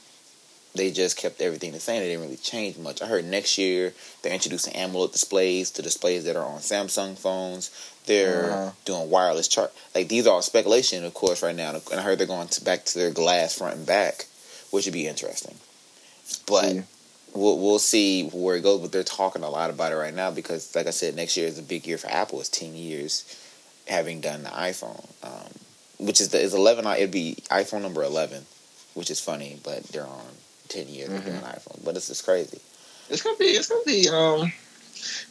they 0.73 0.91
just 0.91 1.17
kept 1.17 1.41
everything 1.41 1.71
the 1.73 1.79
same. 1.79 2.01
They 2.01 2.07
didn't 2.09 2.23
really 2.23 2.37
change 2.37 2.77
much. 2.77 3.01
I 3.01 3.05
heard 3.07 3.25
next 3.25 3.57
year 3.57 3.93
they're 4.21 4.33
introducing 4.33 4.73
AMOLED 4.73 5.11
displays 5.11 5.69
to 5.71 5.81
displays 5.81 6.23
that 6.25 6.35
are 6.35 6.45
on 6.45 6.59
Samsung 6.59 7.17
phones. 7.17 7.69
They're 8.05 8.51
Uh-huh. 8.51 8.71
doing 8.85 9.09
wireless 9.09 9.47
chart. 9.47 9.73
Like 9.93 10.07
these 10.07 10.25
are 10.27 10.33
all 10.35 10.41
speculation, 10.41 11.03
of 11.03 11.13
course, 11.13 11.43
right 11.43 11.55
now. 11.55 11.69
And 11.91 11.99
I 11.99 12.03
heard 12.03 12.17
they're 12.19 12.27
going 12.27 12.47
to 12.47 12.63
back 12.63 12.85
to 12.85 12.99
their 12.99 13.11
glass 13.11 13.57
front 13.57 13.75
and 13.77 13.85
back, 13.85 14.25
which 14.71 14.85
would 14.85 14.93
be 14.93 15.07
interesting. 15.07 15.55
But 16.47 16.69
See. 16.71 16.83
we'll 17.33 17.59
we'll 17.59 17.79
see 17.79 18.27
where 18.29 18.55
it 18.55 18.63
goes. 18.63 18.79
But 18.81 18.91
they're 18.93 19.03
talking 19.03 19.43
a 19.43 19.49
lot 19.49 19.69
about 19.69 19.91
it 19.91 19.95
right 19.97 20.13
now 20.13 20.31
because, 20.31 20.73
like 20.75 20.87
I 20.87 20.91
said, 20.91 21.15
next 21.15 21.35
year 21.35 21.47
is 21.47 21.59
a 21.59 21.63
big 21.63 21.85
year 21.85 21.97
for 21.97 22.09
Apple. 22.09 22.39
It's 22.39 22.49
ten 22.49 22.75
years 22.75 23.25
having 23.87 24.21
done 24.21 24.43
the 24.43 24.49
iPhone, 24.49 25.05
um, 25.21 25.51
which 25.99 26.21
is 26.21 26.29
the 26.29 26.39
is 26.39 26.53
eleven. 26.53 26.85
It'd 26.87 27.11
be 27.11 27.35
iPhone 27.49 27.81
number 27.81 28.03
eleven, 28.03 28.45
which 28.93 29.11
is 29.11 29.19
funny, 29.19 29.59
but 29.63 29.83
they're 29.83 30.07
on 30.07 30.25
ten 30.71 30.87
years 30.87 31.09
of 31.09 31.21
Mhm. 31.21 31.25
doing 31.25 31.41
iPhone. 31.41 31.83
But 31.83 31.95
it's 31.97 32.07
just 32.07 32.23
crazy. 32.25 32.59
It's 33.09 33.21
gonna 33.21 33.37
be. 33.37 33.45
It's 33.45 33.67
gonna 33.67 33.81
be. 33.85 34.07
Um, 34.09 34.51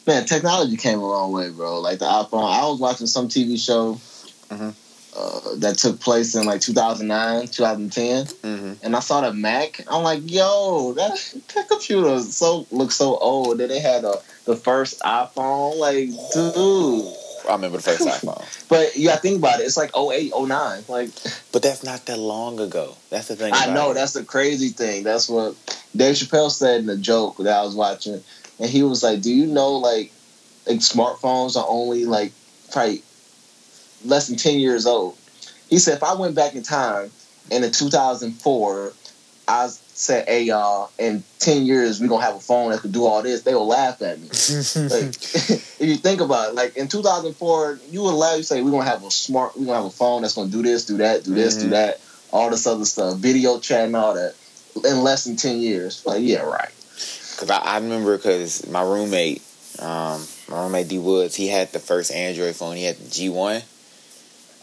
man, 0.06 0.26
technology 0.26 0.76
came 0.76 0.99
a 1.00 1.09
long 1.09 1.32
way, 1.32 1.49
bro. 1.50 1.80
Like 1.80 1.99
the 1.99 2.04
iPhone. 2.06 2.44
I 2.44 2.66
was 2.66 2.78
watching 2.78 3.06
some 3.06 3.28
TV 3.28 3.56
show 3.56 3.99
Mhm. 4.50 4.75
uh, 5.16 5.40
that 5.56 5.78
took 5.78 5.99
place 5.99 6.35
in 6.35 6.44
like 6.47 6.61
2009, 6.61 7.49
2010, 7.49 8.26
Mm-hmm. 8.26 8.73
and 8.85 8.94
I 8.97 9.00
saw 9.00 9.20
the 9.23 9.32
Mac. 9.32 9.85
I'm 9.88 10.02
like, 10.02 10.23
yo, 10.25 10.92
that 10.94 11.18
that 11.54 11.68
computer 11.68 12.20
so 12.23 12.66
looks 12.70 12.97
so 12.97 13.16
old. 13.16 13.59
Then 13.59 13.68
they 13.68 13.80
had 13.80 14.04
a, 14.04 14.20
the 14.44 14.56
first 14.56 15.00
iPhone. 15.00 15.78
Like, 15.78 16.11
dude. 16.32 17.14
I 17.49 17.52
remember 17.52 17.78
the 17.78 17.82
first 17.82 18.06
iPhone, 18.06 18.44
But 18.68 18.97
you 18.97 19.09
gotta 19.09 19.20
think 19.20 19.38
about 19.38 19.61
it. 19.61 19.64
It's 19.64 19.76
like 19.76 19.97
08, 19.97 20.32
09. 20.37 20.85
Like, 20.88 21.11
but 21.52 21.62
that's 21.62 21.82
not 21.82 22.06
that 22.06 22.18
long 22.18 22.61
ago. 22.61 22.97
That's 23.11 23.28
the 23.28 23.37
thing. 23.37 23.52
I 23.54 23.73
know 23.75 23.90
it. 23.90 23.94
that's 23.94 24.12
the 24.12 24.25
crazy 24.25 24.68
thing. 24.68 25.02
That's 25.02 25.28
what 25.28 25.54
Dave 25.94 26.16
Chappelle 26.16 26.50
said 26.50 26.82
in 26.82 26.88
a 26.88 26.97
joke 26.97 27.38
that 27.38 27.59
I 27.59 27.62
was 27.62 27.75
watching, 27.75 28.23
and 28.59 28.70
he 28.70 28.82
was 28.82 29.02
like, 29.02 29.23
"Do 29.23 29.32
you 29.32 29.47
know 29.47 29.73
like, 29.78 30.12
like 30.66 30.78
smartphones 30.78 31.56
are 31.56 31.66
only 31.68 32.04
like 32.04 32.32
probably 32.73 33.02
less 34.04 34.28
than 34.28 34.37
ten 34.37 34.59
years 34.59 34.87
old?" 34.87 35.16
He 35.68 35.78
said, 35.78 35.97
"If 35.97 36.02
I 36.02 36.14
went 36.14 36.35
back 36.35 36.54
in 36.54 36.62
time 36.62 37.11
in 37.50 37.70
2004, 37.70 38.92
I 39.49 39.68
said, 40.00 40.26
"Hey 40.28 40.45
y'all, 40.45 40.90
in 40.99 41.23
ten 41.38 41.66
years 41.66 42.00
we 42.00 42.09
gonna 42.09 42.25
have 42.25 42.37
a 42.37 42.40
phone 42.40 42.71
that 42.71 42.80
could 42.80 42.92
do 42.92 43.04
all 43.04 43.23
this," 43.23 43.42
they 43.42 43.54
will 43.54 43.66
laugh 43.66 44.00
at 44.02 44.21
me. 44.21 44.28
like, 44.88 45.16
if 45.35 45.76
you 45.80 45.97
think 45.97 46.21
about 46.21 46.50
it, 46.50 46.54
like 46.54 46.76
in 46.76 46.88
2004, 46.88 47.80
you 47.90 48.02
would 48.02 48.14
laugh. 48.14 48.37
You 48.38 48.42
say, 48.42 48.62
"We're 48.62 48.71
gonna 48.71 48.85
have 48.85 49.04
a 49.04 49.11
smart, 49.11 49.57
we're 49.59 49.66
gonna 49.66 49.76
have 49.78 49.87
a 49.87 49.90
phone 49.90 50.23
that's 50.23 50.35
gonna 50.35 50.50
do 50.50 50.62
this, 50.62 50.87
do 50.87 50.99
that, 50.99 51.25
do 51.25 51.35
this, 51.35 51.57
Mhm. 51.57 51.61
do 51.61 51.69
that, 51.71 52.00
all 52.33 52.50
this 52.50 52.66
other 52.66 52.85
stuff, 52.85 53.16
video 53.19 53.59
chat 53.61 53.87
and 53.87 53.97
all 53.97 54.14
that." 54.14 54.35
In 54.85 55.02
less 55.02 55.25
than 55.25 55.37
ten 55.37 55.61
years, 55.61 56.02
like 56.07 56.23
yeah, 56.23 56.40
right. 56.40 56.71
Cause 57.37 57.50
I, 57.50 57.59
I 57.59 57.78
remember 57.78 58.16
because 58.16 58.66
my 58.69 58.83
roommate, 58.83 59.42
um, 59.78 60.26
my 60.49 60.62
roommate 60.62 60.88
D 60.88 60.99
Woods, 60.99 61.35
he 61.35 61.49
had 61.49 61.73
the 61.73 61.78
first 61.78 62.12
Android 62.12 62.54
phone. 62.54 62.76
He 62.76 62.85
had 62.85 62.97
the 62.97 63.11
G 63.11 63.28
one. 63.28 63.62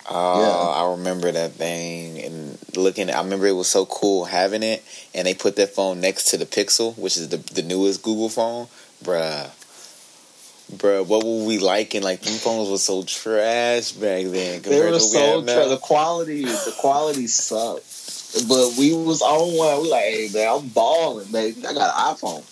Uh, 0.07 0.37
Yeah. 0.39 0.83
I 0.83 0.91
remember 0.91 1.31
that 1.31 1.53
thing 1.53 2.19
and 2.23 2.57
looking. 2.75 3.09
I 3.09 3.19
remember 3.21 3.45
it 3.47 3.51
was 3.53 3.67
so 3.67 3.85
cool 3.85 4.25
having 4.25 4.63
it, 4.63 4.83
and 5.13 5.27
they 5.27 5.33
put 5.33 5.55
that 5.57 5.75
phone 5.75 5.99
next 5.99 6.25
to 6.31 6.37
the 6.37 6.45
Pixel, 6.45 6.97
which 6.97 7.17
is 7.17 7.29
the 7.29 7.37
the 7.37 7.61
newest 7.61 8.03
Google 8.03 8.29
phone, 8.29 8.67
bruh. 9.03 9.49
Bruh, 10.75 11.05
what 11.05 11.23
were 11.23 11.45
we 11.45 11.59
liking? 11.59 12.03
Like, 12.03 12.21
these 12.21 12.43
phones 12.43 12.69
were 12.69 12.77
so 12.77 13.01
trash 13.03 13.93
back 13.93 14.25
then. 14.25 14.61
They 14.61 14.81
were 14.81 14.91
we 14.91 14.99
so 14.99 15.37
have 15.37 15.45
now. 15.45 15.53
tra- 15.61 15.69
the 15.69 15.77
quality, 15.77 16.43
the 16.43 16.75
quality 16.77 17.27
sucked. 17.27 17.85
But 18.49 18.73
we 18.77 18.93
was 18.93 19.21
on 19.21 19.55
one. 19.57 19.81
We 19.83 19.89
like, 19.89 20.03
hey 20.03 20.29
man, 20.33 20.47
I'm 20.59 20.67
balling, 20.67 21.31
baby. 21.31 21.65
I 21.65 21.73
got 21.73 21.95
an 21.95 22.15
iPhone. 22.15 22.43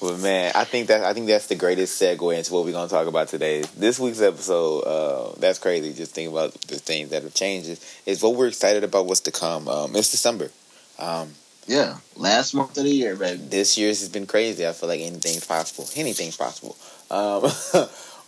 But 0.00 0.18
man, 0.20 0.52
I 0.54 0.64
think 0.64 0.88
that 0.88 1.04
I 1.04 1.12
think 1.12 1.26
that's 1.26 1.46
the 1.46 1.54
greatest 1.56 2.00
segue 2.00 2.36
into 2.36 2.52
what 2.54 2.64
we're 2.64 2.72
gonna 2.72 2.88
talk 2.88 3.06
about 3.06 3.28
today. 3.28 3.62
This 3.76 3.98
week's 3.98 4.22
episode, 4.22 4.80
uh, 4.80 5.34
that's 5.38 5.58
crazy. 5.58 5.92
Just 5.92 6.14
think 6.14 6.30
about 6.30 6.52
the 6.54 6.78
things 6.78 7.10
that 7.10 7.22
have 7.22 7.34
changed. 7.34 7.78
Is 8.06 8.22
what 8.22 8.34
we're 8.34 8.48
excited 8.48 8.82
about. 8.82 9.06
What's 9.06 9.20
to 9.20 9.30
come? 9.32 9.68
Um, 9.68 9.94
it's 9.94 10.10
December. 10.10 10.50
Um, 10.98 11.34
Yeah, 11.66 11.98
last 12.16 12.54
month 12.54 12.76
of 12.78 12.84
the 12.84 12.90
year, 12.90 13.14
baby. 13.14 13.42
this 13.42 13.76
year's 13.76 14.00
has 14.00 14.08
been 14.08 14.26
crazy. 14.26 14.66
I 14.66 14.72
feel 14.72 14.88
like 14.88 15.00
anything's 15.00 15.46
possible. 15.46 15.86
Anything's 15.94 16.36
possible. 16.36 16.76
Um, 17.10 17.50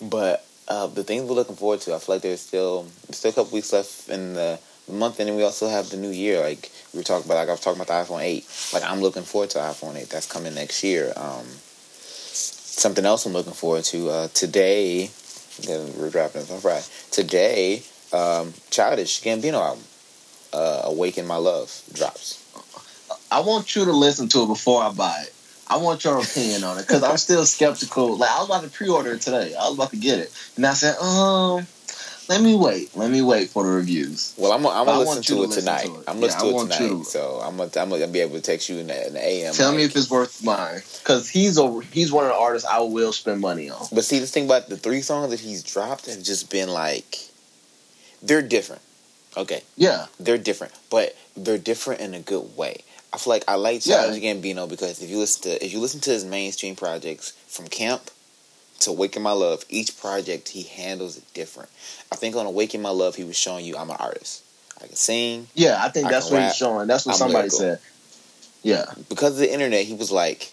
but 0.11 0.45
uh, 0.69 0.87
the 0.89 1.05
things 1.05 1.25
we're 1.25 1.35
looking 1.35 1.57
forward 1.57 1.81
to, 1.83 1.95
I 1.95 1.99
feel 1.99 2.17
like 2.17 2.23
there's 2.23 2.41
still 2.43 2.83
there's 3.07 3.17
still 3.19 3.31
a 3.31 3.35
couple 3.35 3.55
weeks 3.55 3.73
left 3.73 4.09
in 4.11 4.35
the 4.35 4.59
month, 4.91 5.21
and 5.21 5.29
then 5.29 5.37
we 5.37 5.43
also 5.43 5.69
have 5.69 5.91
the 5.91 5.97
new 5.97 6.11
year. 6.11 6.41
Like 6.41 6.71
we 6.93 6.99
were 6.99 7.05
talking 7.05 7.27
about, 7.27 7.37
like 7.37 7.49
I 7.49 7.53
was 7.53 7.61
talking 7.61 7.81
about 7.81 8.07
the 8.07 8.13
iPhone 8.13 8.23
eight. 8.23 8.47
Like 8.73 8.83
I'm 8.83 9.01
looking 9.01 9.23
forward 9.23 9.51
to 9.51 9.59
iPhone 9.59 9.97
eight. 9.97 10.11
That's 10.11 10.31
coming 10.31 10.55
next 10.55 10.83
year. 10.83 11.13
Um, 11.17 11.47
something 12.03 13.05
else 13.05 13.27
I'm 13.27 13.33
looking 13.33 13.53
forward 13.53 13.85
to 13.85 14.11
uh, 14.11 14.29
today. 14.29 15.11
We're 15.69 16.11
dropping 16.11 16.41
this 16.41 16.51
on 16.51 16.61
Friday. 16.61 16.85
Today, 17.11 17.83
um, 18.13 18.55
Childish 18.71 19.23
Gambino 19.23 19.61
album, 19.61 19.85
uh, 20.53 20.83
"Awaken 20.85 21.27
My 21.27 21.37
Love" 21.37 21.83
drops. 21.93 22.39
I 23.31 23.41
want 23.41 23.75
you 23.77 23.85
to 23.87 23.93
listen 23.93 24.29
to 24.29 24.43
it 24.43 24.47
before 24.47 24.83
I 24.83 24.93
buy 24.93 25.23
it. 25.23 25.33
I 25.69 25.77
want 25.77 26.05
your 26.05 26.19
opinion 26.21 26.65
on 26.65 26.79
it 26.79 26.87
because 26.87 27.03
I'm 27.03 27.17
still 27.17 27.47
skeptical. 27.47 28.17
Like 28.17 28.31
I 28.31 28.41
was 28.41 28.49
about 28.49 28.63
to 28.65 28.69
pre-order 28.69 29.13
it 29.13 29.23
today. 29.23 29.55
I 29.55 29.69
was 29.69 29.75
about 29.75 29.91
to 29.91 29.97
get 29.97 30.19
it, 30.19 30.31
and 30.57 30.67
I 30.67 30.75
said, 30.75 30.97
um, 30.99 31.67
let 32.33 32.43
me 32.43 32.55
wait. 32.55 32.97
Let 32.97 33.11
me 33.11 33.21
wait 33.23 33.51
for 33.51 33.65
the 33.65 33.71
reviews. 33.71 34.35
Well, 34.39 34.53
I'm, 34.53 34.65
I'm 34.67 34.87
gonna 34.87 35.05
want 35.05 35.19
listen 35.19 35.37
to 35.37 35.43
it 35.43 35.47
listen 35.49 35.65
tonight. 35.65 35.87
to 35.87 36.01
it. 36.01 36.05
I'm 36.09 36.17
Yeah, 36.17 36.23
listening 36.23 36.49
I 36.49 36.53
to 36.53 36.57
it 36.57 36.63
tonight, 36.79 36.89
to- 36.89 37.05
so 37.05 37.41
I'm 37.45 37.57
gonna, 37.57 37.71
I'm 37.77 37.91
gonna 37.91 38.07
be 38.07 38.21
able 38.21 38.35
to 38.37 38.41
text 38.41 38.69
you 38.69 38.79
in 38.79 38.87
the, 38.87 39.07
in 39.07 39.13
the 39.15 39.21
AM. 39.27 39.53
Tell 39.55 39.73
me 39.73 39.85
if 39.85 39.95
it's 39.97 40.11
worth 40.11 40.43
mine 40.45 40.83
because 41.03 41.29
he's 41.29 41.59
a 41.59 41.81
he's 41.93 42.11
one 42.11 42.25
of 42.25 42.31
the 42.31 42.37
artists 42.37 42.67
I 42.69 42.81
will 42.81 43.13
spend 43.13 43.41
money 43.41 43.69
on. 43.71 43.87
But 43.93 44.05
see, 44.05 44.19
this 44.19 44.31
thing 44.31 44.47
about 44.47 44.69
the 44.69 44.77
three 44.77 45.03
songs 45.03 45.31
that 45.31 45.41
he's 45.41 45.63
dropped 45.63 46.07
have 46.07 46.23
just 46.23 46.51
been 46.51 46.69
like, 46.71 47.19
they're 48.23 48.43
different. 48.43 48.83
Okay, 49.37 49.63
Yeah, 49.77 50.07
they're 50.21 50.37
different, 50.39 50.75
but 50.91 51.17
they're 51.37 51.57
different 51.59 52.01
in 52.03 52.13
a 52.15 52.21
good 52.21 52.55
way. 52.57 52.83
I 53.15 53.19
feel 53.19 53.33
like 53.33 53.45
I 53.49 53.55
like 53.57 53.85
Yeah. 53.87 54.03
Childish 54.03 54.23
Gambino 54.23 54.69
because 54.69 55.03
if 55.03 55.09
you 55.11 55.19
listen 55.19 55.43
to 55.51 55.65
if 55.65 55.73
you 55.73 55.81
listen 55.81 56.01
to 56.01 56.11
his 56.11 56.25
mainstream 56.25 56.77
projects 56.77 57.33
from 57.47 57.67
Camp 57.69 58.11
to 58.83 58.91
Awaken 58.91 59.23
My 59.23 59.33
Love, 59.33 59.65
each 59.69 59.99
project 59.99 60.49
he 60.49 60.63
handles 60.63 61.17
it 61.17 61.25
different. 61.35 61.69
I 62.11 62.17
think 62.17 62.37
on 62.37 62.47
Awaken 62.47 62.83
My 62.83 62.91
Love, 62.91 63.17
he 63.17 63.25
was 63.25 63.37
showing 63.37 63.65
you 63.65 63.77
I'm 63.77 63.91
an 63.91 63.97
artist. 63.99 64.43
I 64.83 64.87
can 64.87 64.97
sing. 64.97 65.47
yeah. 65.55 65.79
I 65.81 65.89
think 65.91 66.07
I 66.07 66.11
that's 66.11 66.31
what 66.31 66.39
rap. 66.39 66.49
he's 66.49 66.57
showing. 66.57 66.87
That's 66.89 67.07
what 67.07 67.13
I'm 67.13 67.19
somebody 67.19 67.49
lyrical. 67.51 67.59
said. 67.59 67.79
Yeah, 68.63 68.85
because 69.09 69.33
of 69.33 69.39
the 69.39 69.53
internet, 69.53 69.85
he 69.87 69.95
was 69.95 70.13
like, 70.13 70.53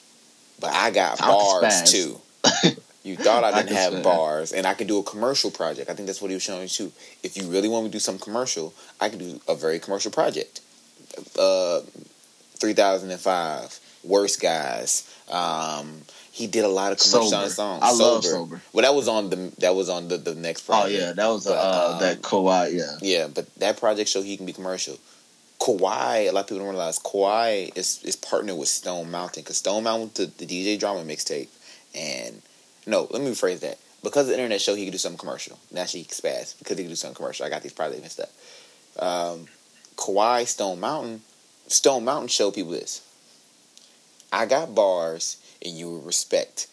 "But 0.59 0.71
I 0.71 0.89
got 0.89 1.13
I 1.21 1.25
can 1.25 1.27
bars 1.29 1.63
spaz." 1.63 1.91
too." 1.91 2.75
You 3.01 3.15
thought 3.15 3.45
I 3.45 3.49
I 3.49 3.51
didn't 3.63 3.75
can 3.77 3.93
have 3.93 4.03
bars, 4.03 4.51
and 4.51 4.67
I 4.67 4.73
could 4.73 4.87
do 4.87 4.99
a 4.99 5.03
commercial 5.03 5.49
project. 5.51 5.89
I 5.89 5.93
think 5.93 6.05
that's 6.07 6.21
what 6.21 6.29
he 6.29 6.35
was 6.35 6.43
showing 6.43 6.63
you 6.63 6.67
too. 6.67 6.91
If 7.23 7.37
you 7.37 7.49
really 7.49 7.69
want 7.69 7.85
me 7.85 7.89
to 7.89 7.93
do 7.93 7.99
some 7.99 8.19
commercial, 8.19 8.73
I 8.99 9.07
can 9.07 9.19
do 9.19 9.39
a 9.47 9.55
very 9.55 9.79
commercial 9.79 10.11
project. 10.11 10.59
Uh, 11.39 11.79
three 12.59 12.73
thousand 12.73 13.09
and 13.11 13.19
five, 13.19 13.79
worst 14.03 14.41
guys. 14.41 15.09
Um, 15.31 16.01
he 16.31 16.47
did 16.47 16.63
a 16.63 16.67
lot 16.69 16.91
of 16.91 16.99
commercial 16.99 17.29
sober. 17.29 17.49
songs. 17.49 17.83
I 17.83 17.91
love 17.93 18.23
sober. 18.23 18.61
Well, 18.73 18.83
that 18.83 18.93
was 18.95 19.07
on 19.07 19.29
the 19.29 19.51
that 19.59 19.75
was 19.75 19.89
on 19.89 20.07
the 20.07 20.17
the 20.17 20.35
next 20.35 20.63
Oh 20.69 20.73
project. 20.73 20.99
yeah, 20.99 21.11
that 21.13 21.27
was 21.27 21.47
uh, 21.47 21.51
But, 21.51 21.57
uh, 21.57 21.93
um, 21.93 21.99
that 22.01 22.21
Kauai. 22.21 22.67
Yeah, 22.73 22.97
Yeah, 23.01 23.27
but 23.27 23.53
that 23.55 23.77
project 23.79 24.09
show 24.09 24.21
he 24.21 24.37
can 24.37 24.45
be 24.45 24.53
commercial. 24.53 24.97
Kauai, 25.63 26.19
a 26.27 26.31
lot 26.31 26.41
of 26.41 26.47
people 26.47 26.59
don't 26.59 26.69
realize 26.69 26.99
Kauai 26.99 27.69
is 27.75 27.99
is 28.03 28.15
partnered 28.15 28.57
with 28.57 28.69
Stone 28.69 29.11
Mountain 29.11 29.43
because 29.43 29.57
Stone 29.57 29.83
Mountain 29.83 30.11
did 30.13 30.37
the 30.37 30.45
DJ 30.45 30.79
drama 30.79 31.01
mixtape, 31.03 31.49
and 31.93 32.41
no, 32.87 33.07
let 33.11 33.21
me 33.21 33.29
rephrase 33.31 33.59
that. 33.61 33.77
Because 34.01 34.21
of 34.23 34.27
the 34.27 34.33
internet 34.35 34.61
show, 34.61 34.75
he 34.75 34.85
could 34.85 34.93
do 34.93 34.97
something 34.97 35.17
commercial. 35.19 35.59
Naturally, 35.71 36.03
he 36.03 36.05
can 36.07 36.15
spaz 36.15 36.57
because 36.57 36.77
he 36.77 36.83
could 36.85 36.89
do 36.91 36.95
something 36.95 37.15
commercial. 37.15 37.45
I 37.45 37.49
got 37.49 37.61
these 37.63 37.73
projects 37.73 38.17
and 38.17 38.25
up. 38.25 39.03
Um, 39.03 39.45
Kauai, 39.97 40.45
Stone 40.45 40.79
Mountain, 40.79 41.21
Stone 41.67 42.05
Mountain 42.05 42.29
showed 42.29 42.53
people 42.53 42.71
this. 42.71 43.01
I 44.31 44.45
got 44.45 44.73
bars, 44.73 45.35
and 45.63 45.73
you 45.77 45.87
will 45.89 46.01
respect 46.01 46.67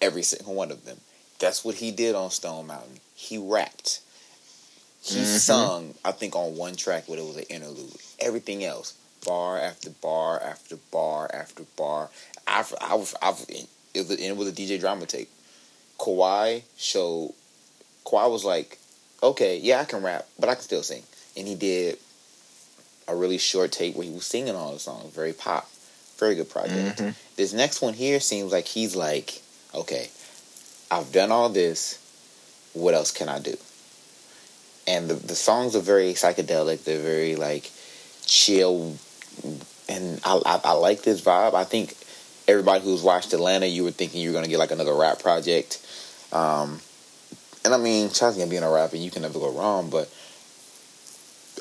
every 0.00 0.22
single 0.22 0.54
one 0.54 0.70
of 0.70 0.84
them. 0.84 1.00
That's 1.38 1.64
what 1.64 1.76
he 1.76 1.90
did 1.90 2.14
on 2.14 2.30
Stone 2.30 2.66
Mountain. 2.66 3.00
He 3.14 3.38
rapped. 3.38 4.00
He 5.02 5.22
Mhm. 5.22 5.38
sung, 5.38 5.94
I 6.04 6.12
think, 6.12 6.34
on 6.34 6.56
one 6.56 6.74
track, 6.76 7.04
but 7.08 7.18
it 7.18 7.24
was 7.24 7.36
an 7.36 7.44
interlude. 7.44 7.96
Everything 8.18 8.64
else, 8.64 8.94
bar 9.24 9.58
after 9.58 9.90
bar 9.90 10.42
after 10.42 10.76
bar 10.90 11.30
after 11.32 11.62
bar. 11.76 12.10
I, 12.46 12.64
I, 12.80 12.94
was- 12.94 13.14
I, 13.22 13.30
it 13.94 14.08
was, 14.08 14.10
it 14.18 14.36
was 14.36 14.48
a 14.48 14.52
DJ 14.52 14.78
drama 14.80 15.06
tape. 15.06 15.30
Kauai 15.98 16.60
showed, 16.76 17.34
Kauai 18.08 18.26
was 18.26 18.44
like, 18.44 18.78
okay, 19.22 19.58
yeah, 19.58 19.80
I 19.80 19.84
can 19.84 20.02
rap, 20.02 20.26
but 20.38 20.48
I 20.48 20.54
can 20.54 20.62
still 20.64 20.82
sing. 20.82 21.02
And 21.36 21.46
he 21.46 21.54
did 21.54 21.98
a 23.08 23.14
really 23.14 23.38
short 23.38 23.72
tape 23.72 23.94
where 23.94 24.06
he 24.06 24.12
was 24.12 24.26
singing 24.26 24.54
all 24.56 24.72
the 24.72 24.78
songs, 24.78 25.14
very 25.14 25.32
pop, 25.32 25.70
very 26.18 26.34
good 26.34 26.48
project. 26.50 26.98
Mhm. 26.98 27.14
This 27.36 27.52
next 27.52 27.82
one 27.82 27.94
here 27.94 28.20
seems 28.20 28.52
like 28.52 28.66
he's 28.66 28.96
like, 28.96 29.40
okay, 29.74 30.08
I've 30.90 31.12
done 31.12 31.30
all 31.32 31.48
this. 31.48 31.98
What 32.72 32.94
else 32.94 33.10
can 33.10 33.28
I 33.28 33.38
do? 33.38 33.56
And 34.86 35.08
the 35.08 35.14
the 35.14 35.34
songs 35.34 35.74
are 35.74 35.80
very 35.80 36.14
psychedelic. 36.14 36.84
They're 36.84 37.00
very 37.00 37.36
like 37.36 37.70
chill, 38.24 38.96
and 39.88 40.20
I 40.24 40.40
I, 40.46 40.60
I 40.64 40.72
like 40.72 41.02
this 41.02 41.20
vibe. 41.20 41.54
I 41.54 41.64
think 41.64 41.96
everybody 42.48 42.84
who's 42.84 43.02
watched 43.02 43.32
Atlanta, 43.32 43.66
you 43.66 43.82
were 43.84 43.90
thinking 43.90 44.20
you 44.20 44.30
were 44.30 44.34
gonna 44.34 44.48
get 44.48 44.58
like 44.58 44.70
another 44.70 44.94
rap 44.94 45.20
project. 45.20 45.80
Um, 46.32 46.80
and 47.64 47.74
I 47.74 47.78
mean, 47.78 48.10
Child's 48.10 48.36
gonna 48.38 48.50
be 48.50 48.56
in 48.56 48.62
a 48.62 48.70
rap, 48.70 48.92
and 48.92 49.02
you 49.02 49.10
can 49.10 49.22
never 49.22 49.38
go 49.38 49.50
wrong. 49.50 49.90
But 49.90 50.08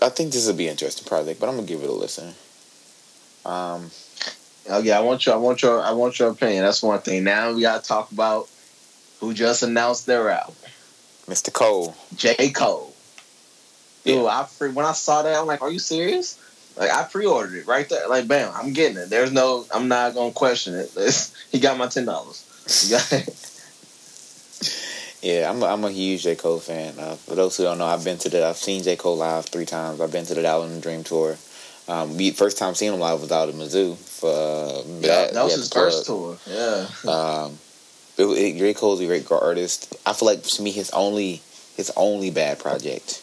I 0.01 0.09
think 0.09 0.31
this 0.31 0.45
will 0.45 0.53
be 0.53 0.67
an 0.67 0.71
interesting 0.71 1.07
project. 1.07 1.39
But 1.39 1.49
I'm 1.49 1.55
gonna 1.55 1.67
give 1.67 1.81
it 1.81 1.89
a 1.89 1.93
listen. 1.93 2.35
Um, 3.45 3.89
Oh 4.69 4.79
yeah, 4.79 4.97
I 4.97 5.01
want 5.01 5.25
your, 5.25 5.35
I 5.35 5.37
want 5.37 5.61
your, 5.61 5.81
I 5.81 5.91
want 5.91 6.17
your 6.19 6.29
opinion. 6.31 6.63
That's 6.63 6.81
one 6.81 6.99
thing. 6.99 7.23
Now 7.23 7.53
we 7.53 7.61
gotta 7.61 7.83
talk 7.85 8.11
about 8.11 8.47
who 9.19 9.33
just 9.33 9.63
announced 9.63 10.05
their 10.07 10.29
album, 10.29 10.55
Mr. 11.27 11.51
Cole. 11.53 11.95
J 12.15 12.49
Cole. 12.51 12.93
Dude, 14.03 14.15
Yeah. 14.17 14.25
I 14.25 14.47
pre- 14.57 14.71
when 14.71 14.85
I 14.85 14.93
saw 14.93 15.21
that, 15.23 15.35
I'm 15.35 15.45
like, 15.47 15.61
are 15.61 15.71
you 15.71 15.79
serious? 15.79 16.39
Like 16.77 16.91
I 16.91 17.03
pre-ordered 17.03 17.55
it 17.55 17.67
right 17.67 17.87
there. 17.87 18.07
Like 18.07 18.27
bam, 18.27 18.51
I'm 18.55 18.73
getting 18.73 18.97
it. 18.97 19.09
There's 19.09 19.31
no, 19.31 19.65
I'm 19.73 19.87
not 19.87 20.13
gonna 20.13 20.31
question 20.31 20.73
it. 20.75 20.91
It's- 20.97 21.33
he 21.51 21.59
got 21.59 21.77
my 21.77 21.87
ten 21.87 22.05
dollars. 22.05 22.41
Yeah, 25.21 25.49
I'm 25.49 25.63
a, 25.63 25.65
I'm 25.65 25.83
a 25.83 25.89
huge 25.89 26.21
J 26.21 26.35
Cole 26.35 26.59
fan. 26.59 26.99
Uh, 26.99 27.15
for 27.15 27.33
those 27.33 27.57
who 27.57 27.63
don't 27.63 27.79
know, 27.79 27.85
I've 27.87 28.03
been 28.03 28.19
to 28.19 28.29
the 28.29 28.45
I've 28.45 28.57
seen 28.57 28.83
J 28.83 28.95
Cole 28.95 29.17
live 29.17 29.47
three 29.47 29.65
times. 29.65 29.99
I've 29.99 30.11
been 30.11 30.25
to 30.27 30.35
the 30.35 30.45
Album 30.45 30.79
Dream 30.81 31.03
tour. 31.03 31.35
Um, 31.87 32.17
we 32.17 32.31
first 32.31 32.57
time 32.57 32.73
seeing 32.73 32.93
him 32.93 32.99
live 32.99 33.21
was 33.21 33.31
out 33.31 33.49
at 33.49 33.55
Mizzou 33.55 33.95
for 33.95 34.29
uh, 34.29 34.83
yeah, 35.01 35.31
that 35.31 35.43
was 35.43 35.55
his 35.55 35.71
first 35.71 36.05
tour. 36.05 36.37
Yeah. 36.47 36.87
Um, 37.09 37.59
it, 38.17 38.23
it, 38.23 38.57
J 38.57 38.73
Cole's 38.73 39.01
a 39.01 39.05
great 39.05 39.29
artist. 39.29 39.95
I 40.05 40.13
feel 40.13 40.27
like 40.27 40.41
to 40.43 40.61
me 40.61 40.71
his 40.71 40.89
only 40.91 41.41
his 41.75 41.91
only 41.95 42.31
bad 42.31 42.59
project. 42.59 43.21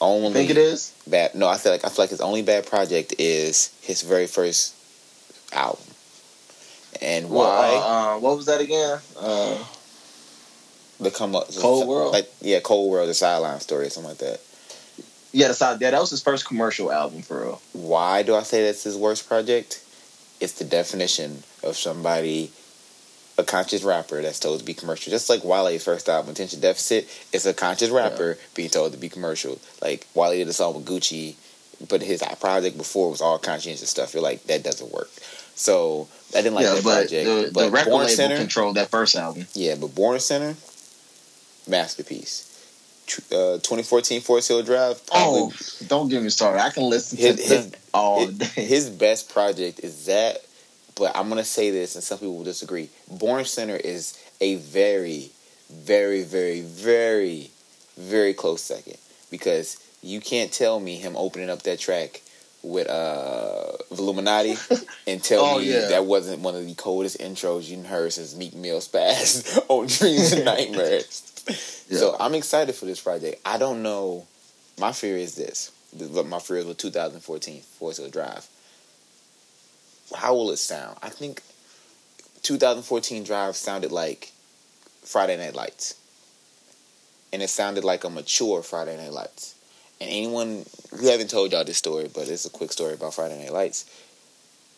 Only 0.00 0.32
Think 0.32 0.50
it 0.50 0.58
is? 0.58 0.92
bad. 1.06 1.34
No, 1.34 1.46
I 1.46 1.56
feel 1.56 1.72
like 1.72 1.84
I 1.84 1.88
feel 1.88 2.02
like 2.02 2.10
his 2.10 2.20
only 2.20 2.42
bad 2.42 2.66
project 2.66 3.14
is 3.18 3.72
his 3.80 4.02
very 4.02 4.26
first 4.26 4.74
album. 5.52 5.84
And 7.00 7.30
why? 7.30 7.70
uh, 7.74 8.16
uh, 8.16 8.18
what 8.18 8.36
was 8.36 8.46
that 8.46 8.60
again? 8.60 8.98
Uh, 9.18 9.64
the 11.00 11.10
come 11.10 11.34
up 11.36 11.54
Cole 11.54 11.86
World? 11.86 12.12
like 12.12 12.28
yeah, 12.40 12.60
Cole 12.60 12.90
World, 12.90 13.08
the 13.08 13.14
sideline 13.14 13.60
story, 13.60 13.86
or 13.86 13.90
something 13.90 14.10
like 14.10 14.18
that. 14.18 14.40
Yeah. 15.34 15.52
Yeah, 15.80 15.90
that 15.90 16.00
was 16.00 16.10
his 16.10 16.22
first 16.22 16.46
commercial 16.46 16.92
album 16.92 17.22
for 17.22 17.40
real. 17.40 17.62
Why 17.72 18.22
do 18.22 18.34
I 18.34 18.42
say 18.44 18.64
that's 18.64 18.84
his 18.84 18.96
worst 18.96 19.28
project? 19.28 19.82
It's 20.40 20.54
the 20.54 20.64
definition 20.64 21.42
of 21.62 21.76
somebody, 21.76 22.50
a 23.36 23.42
conscious 23.42 23.82
rapper 23.82 24.22
that's 24.22 24.38
told 24.38 24.60
to 24.60 24.64
be 24.64 24.74
commercial. 24.74 25.10
Just 25.10 25.28
like 25.28 25.42
Wale's 25.42 25.84
first 25.84 26.08
album, 26.08 26.32
Attention 26.32 26.60
Deficit, 26.60 27.08
it's 27.32 27.46
a 27.46 27.52
conscious 27.54 27.90
rapper 27.90 28.38
being 28.54 28.70
told 28.70 28.92
to 28.92 28.98
be 28.98 29.08
commercial. 29.08 29.58
Like 29.82 30.06
Wale 30.14 30.32
did 30.32 30.48
a 30.48 30.52
song 30.52 30.74
with 30.74 30.86
Gucci, 30.86 31.34
but 31.88 32.00
his 32.00 32.22
project 32.40 32.78
before 32.78 33.10
was 33.10 33.20
all 33.20 33.38
conscientious 33.38 33.90
stuff. 33.90 34.14
You're 34.14 34.22
like, 34.22 34.44
that 34.44 34.62
doesn't 34.62 34.92
work. 34.92 35.10
So 35.56 36.08
I 36.32 36.42
didn't 36.42 36.54
like 36.54 36.64
yeah, 36.64 36.74
that 36.74 36.82
project. 36.82 37.26
the, 37.26 37.50
but 37.52 37.66
the 37.66 37.70
record 37.70 37.90
Born 37.90 38.02
label 38.04 38.16
Center, 38.16 38.36
controlled 38.36 38.76
that 38.76 38.90
first 38.90 39.14
album. 39.16 39.46
yeah, 39.54 39.74
but 39.76 39.94
Born 39.94 40.20
Sinner, 40.20 40.56
masterpiece. 41.68 42.50
Uh, 43.30 43.58
2014 43.58 44.20
Forest 44.22 44.48
Hill 44.48 44.62
Drive. 44.62 45.06
probably 45.06 45.40
Oh, 45.42 45.52
don't 45.88 46.08
get 46.08 46.22
me 46.22 46.30
started. 46.30 46.60
I 46.62 46.70
can 46.70 46.84
listen 46.84 47.18
His- 47.18 47.36
to 47.36 47.42
his- 47.56 47.72
all 47.92 48.26
His- 48.26 48.34
day. 48.38 48.46
His 48.64 48.88
best 48.90 49.28
project 49.28 49.80
is 49.80 50.06
that, 50.06 50.42
but 50.96 51.14
I'm 51.16 51.28
gonna 51.28 51.44
say 51.44 51.70
this, 51.70 51.94
and 51.94 52.02
some 52.04 52.18
people 52.18 52.36
will 52.36 52.44
disagree. 52.44 52.88
Born 53.10 53.44
Sinner 53.44 53.76
is 53.76 54.18
a 54.40 54.54
very, 54.56 55.30
very, 55.70 56.22
very, 56.22 56.60
very, 56.62 57.50
very 57.96 58.34
close 58.34 58.62
second 58.62 58.96
because 59.30 59.76
you 60.02 60.20
can't 60.20 60.50
tell 60.52 60.80
me 60.80 60.96
him 60.96 61.16
opening 61.16 61.50
up 61.50 61.62
that 61.62 61.78
track 61.78 62.22
with 62.62 62.88
uh 62.88 63.72
Illuminati 63.90 64.56
and 65.06 65.22
tell 65.22 65.44
Oh, 65.44 65.58
me 65.58 65.70
yeah. 65.72 65.88
that 65.88 66.06
wasn't 66.06 66.40
one 66.40 66.54
of 66.54 66.66
the 66.66 66.74
coldest 66.74 67.18
intros 67.18 67.68
you've 67.68 67.86
heard 67.86 68.12
since 68.14 68.34
Meek 68.34 68.54
Mill 68.54 68.80
Spaz 68.80 69.58
on 69.68 69.86
Dreams 69.86 70.32
and 70.32 70.44
Nightmares. 70.46 71.30
So 71.90 72.16
I'm 72.18 72.34
excited 72.34 72.74
for 72.74 72.86
this 72.86 73.00
project. 73.00 73.40
I 73.44 73.58
don't 73.58 73.82
know. 73.82 74.26
My 74.80 74.90
fear 74.92 75.16
is 75.16 75.36
this. 75.36 75.70
But 75.96 76.26
my 76.26 76.38
fear 76.40 76.56
is 76.56 76.66
with 76.66 76.78
2014 76.78 77.60
Forest 77.60 78.00
Hill 78.00 78.10
Drive. 78.10 78.48
How 80.14 80.34
will 80.34 80.50
it 80.50 80.56
sound? 80.56 80.98
I 81.02 81.08
think 81.08 81.42
2014 82.42 83.24
Drive 83.24 83.56
sounded 83.56 83.92
like 83.92 84.32
Friday 85.02 85.36
Night 85.36 85.54
Lights, 85.54 85.94
and 87.32 87.42
it 87.42 87.48
sounded 87.48 87.84
like 87.84 88.04
a 88.04 88.10
mature 88.10 88.62
Friday 88.62 88.96
Night 88.96 89.12
Lights. 89.12 89.54
And 90.00 90.10
anyone 90.10 90.64
we 90.98 91.06
haven't 91.06 91.30
told 91.30 91.52
y'all 91.52 91.64
this 91.64 91.78
story, 91.78 92.10
but 92.12 92.28
it's 92.28 92.44
a 92.44 92.50
quick 92.50 92.72
story 92.72 92.94
about 92.94 93.14
Friday 93.14 93.38
Night 93.38 93.52
Lights. 93.52 93.84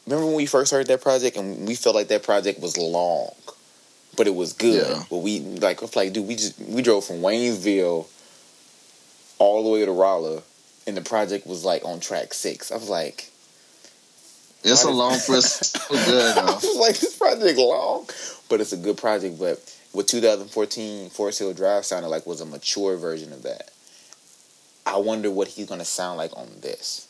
Remember 0.07 0.27
when 0.27 0.37
we 0.37 0.47
first 0.47 0.71
heard 0.71 0.87
that 0.87 1.01
project, 1.01 1.37
and 1.37 1.67
we 1.67 1.75
felt 1.75 1.97
like 1.97 2.09
that 2.09 2.23
project 2.23 2.61
was 2.61 2.77
long, 2.77 3.31
but 4.17 4.27
it 4.27 4.35
was 4.35 4.53
good. 4.53 4.87
Yeah. 4.87 5.03
But 5.11 5.19
we 5.19 5.41
like, 5.41 5.83
it's 5.83 5.97
like, 5.97 6.13
dude, 6.13 6.27
we 6.27 6.37
just 6.37 6.59
we 6.61 6.83
drove 6.83 7.05
from 7.05 7.17
Waynesville 7.17 8.07
all 9.39 9.65
the 9.65 9.71
way 9.71 9.85
to 9.85 9.93
Rolla, 9.93 10.43
and 10.87 10.97
the 10.97 11.03
project 11.03 11.47
was 11.47 11.65
like 11.65 11.85
on 11.85 12.01
track 12.01 12.35
six. 12.35 12.73
I 12.73 12.77
was 12.77 12.89
like, 12.89 13.31
It's 14.65 14.85
a 14.85 14.91
long 14.91 15.13
it's 15.29 15.71
so 15.71 15.89
good 15.91 16.39
I 16.39 16.45
was 16.45 16.77
like, 16.79 16.99
this 16.99 17.17
project 17.17 17.59
long, 17.59 18.07
but 18.49 18.61
it's 18.61 18.73
a 18.73 18.77
good 18.77 18.97
project. 18.97 19.39
But 19.39 19.61
what 19.93 20.09
2014 20.09 21.11
Forest 21.11 21.39
Hill 21.39 21.55
Drive 21.55 21.85
sounded 21.85 22.09
like 22.09 22.27
was 22.27 22.41
a 22.41 22.47
mature 22.47 22.97
version 22.97 23.33
of 23.33 23.43
that. 23.43 23.71
I 24.85 24.99
wonder 24.99 25.31
what 25.31 25.49
he's 25.49 25.67
gonna 25.67 25.85
sound 25.85 26.19
like 26.19 26.37
on 26.37 26.49
this. 26.61 27.06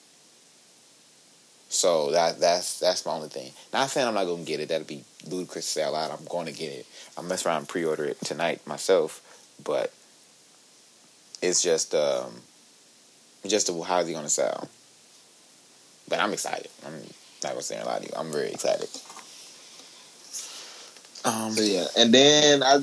So 1.76 2.10
that 2.12 2.40
that's 2.40 2.80
that's 2.80 3.04
my 3.04 3.12
only 3.12 3.28
thing. 3.28 3.52
Not 3.72 3.90
saying 3.90 4.08
I'm 4.08 4.14
not 4.14 4.24
gonna 4.24 4.44
get 4.44 4.60
it. 4.60 4.70
That'd 4.70 4.86
be 4.86 5.04
ludicrous 5.26 5.66
to 5.66 5.72
say 5.72 5.82
out 5.82 5.92
loud. 5.92 6.10
I'm 6.10 6.24
going 6.26 6.46
to 6.46 6.52
get 6.52 6.72
it. 6.72 6.86
I'm 7.18 7.28
mess 7.28 7.44
around 7.44 7.58
and 7.58 7.68
pre-order 7.68 8.04
it 8.04 8.18
tonight 8.22 8.66
myself. 8.66 9.20
But 9.62 9.92
it's 11.42 11.62
just 11.62 11.94
um, 11.94 12.40
just 13.46 13.70
how's 13.84 14.08
he 14.08 14.14
gonna 14.14 14.30
sound. 14.30 14.68
But 16.08 16.20
I'm 16.20 16.32
excited. 16.32 16.70
I'm 16.86 16.94
not 17.42 17.50
gonna 17.52 17.62
say 17.62 17.78
a 17.78 17.84
lot 17.84 18.00
to 18.00 18.06
you. 18.06 18.12
I'm 18.16 18.32
very 18.32 18.50
excited. 18.52 18.88
Um, 21.26 21.52
So 21.52 21.62
yeah, 21.62 21.86
and 21.98 22.14
then 22.14 22.62
I 22.62 22.78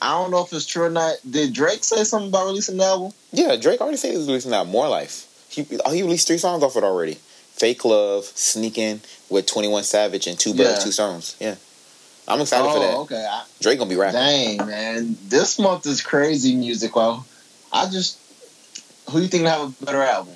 I 0.00 0.12
don't 0.12 0.30
know 0.30 0.44
if 0.44 0.52
it's 0.52 0.66
true 0.66 0.84
or 0.84 0.90
not. 0.90 1.16
Did 1.28 1.52
Drake 1.52 1.82
say 1.82 2.04
something 2.04 2.28
about 2.28 2.46
releasing 2.46 2.76
the 2.76 2.84
album? 2.84 3.12
yeah, 3.32 3.56
Drake 3.56 3.80
already 3.80 3.96
said 3.96 4.12
he's 4.12 4.28
releasing 4.28 4.52
out 4.52 4.68
More 4.68 4.88
Life. 4.88 5.26
He 5.48 5.66
oh, 5.84 5.92
he 5.92 6.02
released 6.02 6.28
three 6.28 6.38
songs 6.38 6.62
off 6.62 6.76
it 6.76 6.84
already. 6.84 7.18
Fake 7.56 7.84
Love, 7.84 8.24
Sneaking 8.24 9.00
with 9.30 9.46
Twenty 9.46 9.68
One 9.68 9.82
Savage, 9.82 10.26
and 10.26 10.38
Two 10.38 10.54
Birds, 10.54 10.78
Yeah. 10.78 10.84
Two 10.84 10.92
Stones. 10.92 11.36
Yeah, 11.40 11.54
I'm 12.28 12.40
excited 12.40 12.70
for 12.70 12.78
that. 12.80 12.94
oh, 12.94 13.02
okay. 13.02 13.26
I, 13.28 13.44
Drake 13.60 13.78
gonna 13.78 13.90
be 13.90 13.96
rapping. 13.96 14.58
dang 14.58 14.66
man, 14.66 15.16
this 15.28 15.58
month 15.58 15.86
is 15.86 16.00
crazy 16.02 16.54
music. 16.54 16.94
Well, 16.94 17.26
I 17.72 17.88
just 17.88 18.18
who 19.10 19.20
you 19.20 19.28
think 19.28 19.44
will 19.44 19.50
have 19.50 19.82
a 19.82 19.84
better 19.84 20.02
album? 20.02 20.34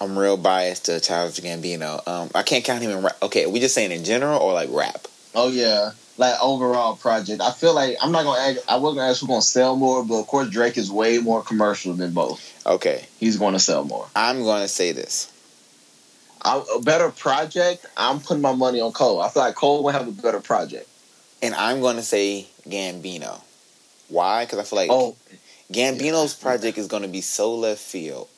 I'm 0.00 0.16
real 0.16 0.36
biased 0.36 0.84
to 0.86 1.00
Childish 1.00 1.40
Gambino. 1.40 2.06
Um, 2.06 2.30
I 2.34 2.42
can't 2.42 2.64
count 2.64 2.82
him 2.82 2.92
in 2.92 3.02
rap. 3.02 3.16
Okay, 3.22 3.44
are 3.44 3.48
we 3.50 3.58
just 3.60 3.74
saying 3.74 3.90
in 3.90 4.04
general 4.04 4.38
or 4.38 4.52
like 4.52 4.68
rap? 4.70 5.08
Oh 5.34 5.50
yeah, 5.50 5.90
like 6.16 6.34
overall 6.40 6.96
project. 6.96 7.42
I 7.42 7.50
feel 7.50 7.74
like 7.74 7.96
I'm 8.00 8.12
not 8.12 8.24
gonna. 8.24 8.40
Ask, 8.40 8.60
I 8.68 8.76
wasn't 8.76 8.98
gonna 8.98 9.10
ask 9.10 9.20
who's 9.20 9.28
gonna 9.28 9.42
sell 9.42 9.76
more, 9.76 10.04
but 10.04 10.20
of 10.20 10.26
course 10.28 10.48
Drake 10.48 10.78
is 10.78 10.90
way 10.90 11.18
more 11.18 11.42
commercial 11.42 11.92
than 11.94 12.12
both. 12.12 12.40
Okay, 12.64 13.06
He's 13.18 13.36
going 13.36 13.52
to 13.54 13.60
sell 13.60 13.84
more. 13.84 14.06
I'm 14.16 14.42
gonna 14.44 14.68
say 14.68 14.92
this. 14.92 15.30
I, 16.46 16.62
a 16.76 16.80
better 16.80 17.10
project. 17.10 17.86
I'm 17.96 18.20
putting 18.20 18.40
my 18.40 18.54
money 18.54 18.80
on 18.80 18.92
Cole. 18.92 19.20
I 19.20 19.28
feel 19.28 19.42
like 19.42 19.54
Cole 19.56 19.82
will 19.82 19.90
have 19.90 20.06
a 20.06 20.12
better 20.12 20.40
project. 20.40 20.88
And 21.42 21.54
I'm 21.54 21.80
gonna 21.80 22.02
say 22.02 22.46
Gambino. 22.68 23.40
Why? 24.08 24.44
Because 24.44 24.60
I 24.60 24.62
feel 24.62 24.76
like 24.78 24.90
Oh, 24.90 25.16
Gambino's 25.72 26.34
project 26.34 26.78
is 26.78 26.86
gonna 26.86 27.08
be 27.08 27.20
so 27.20 27.54
left 27.54 27.80
field. 27.80 28.28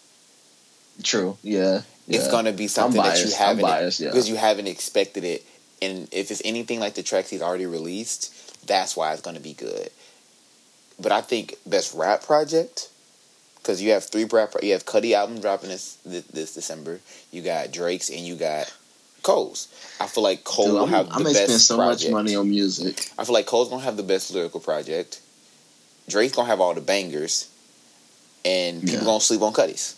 true. 1.03 1.37
Yeah, 1.42 1.83
It's 2.09 2.25
yeah. 2.25 2.31
gonna 2.31 2.53
be 2.53 2.66
something 2.68 3.01
that 3.03 3.18
you. 3.25 3.31
Haven't 3.33 3.62
biased, 3.62 4.01
yeah. 4.01 4.09
because 4.09 4.29
you 4.29 4.37
haven't 4.37 4.66
expected 4.66 5.25
it. 5.25 5.44
And 5.81 6.09
if 6.11 6.31
it's 6.33 6.42
anything 6.44 6.81
like 6.81 6.94
the 6.94 7.03
tracks 7.05 7.31
he's 7.31 7.42
already 7.42 7.66
released, 7.66 8.33
that's 8.66 8.97
why 8.97 9.12
it's 9.12 9.23
gonna 9.23 9.38
be 9.40 9.53
good. 9.55 9.90
But 10.99 11.12
I 11.12 11.21
think 11.21 11.55
best 11.66 11.94
rap 11.94 12.23
project 12.23 12.88
because 13.68 13.83
you 13.83 13.90
have 13.90 14.04
three 14.04 14.24
rap. 14.24 14.54
You 14.62 14.72
have 14.72 14.87
Cudi 14.87 15.12
album 15.12 15.40
dropping 15.42 15.68
this, 15.68 15.96
this 16.07 16.24
this 16.28 16.54
December. 16.54 17.00
You 17.31 17.42
got 17.42 17.70
Drake's 17.70 18.09
and 18.09 18.20
you 18.20 18.35
got 18.35 18.74
Cole's. 19.22 19.68
I 20.00 20.07
feel 20.07 20.24
like 20.24 20.42
Cole 20.42 20.64
Dude, 20.66 20.74
will 20.76 20.83
I'm, 20.85 20.88
have 20.88 21.09
I 21.11 21.18
the 21.18 21.24
best 21.24 21.66
so 21.66 21.76
project. 21.76 22.11
much 22.11 22.24
money 22.24 22.35
on 22.35 22.48
music. 22.48 23.11
I 23.18 23.24
feel 23.24 23.35
like 23.35 23.44
Cole's 23.44 23.68
gonna 23.68 23.83
have 23.83 23.98
the 23.98 24.02
best 24.02 24.33
lyrical 24.33 24.61
project. 24.61 25.20
Drake's 26.09 26.35
gonna 26.35 26.48
have 26.48 26.62
all 26.62 26.72
the 26.72 26.81
bangers, 26.81 27.46
and 28.42 28.81
people 28.81 29.00
Yeah. 29.00 29.04
gonna 29.04 29.20
sleep 29.20 29.42
on 29.42 29.52
Cudi's. 29.52 29.96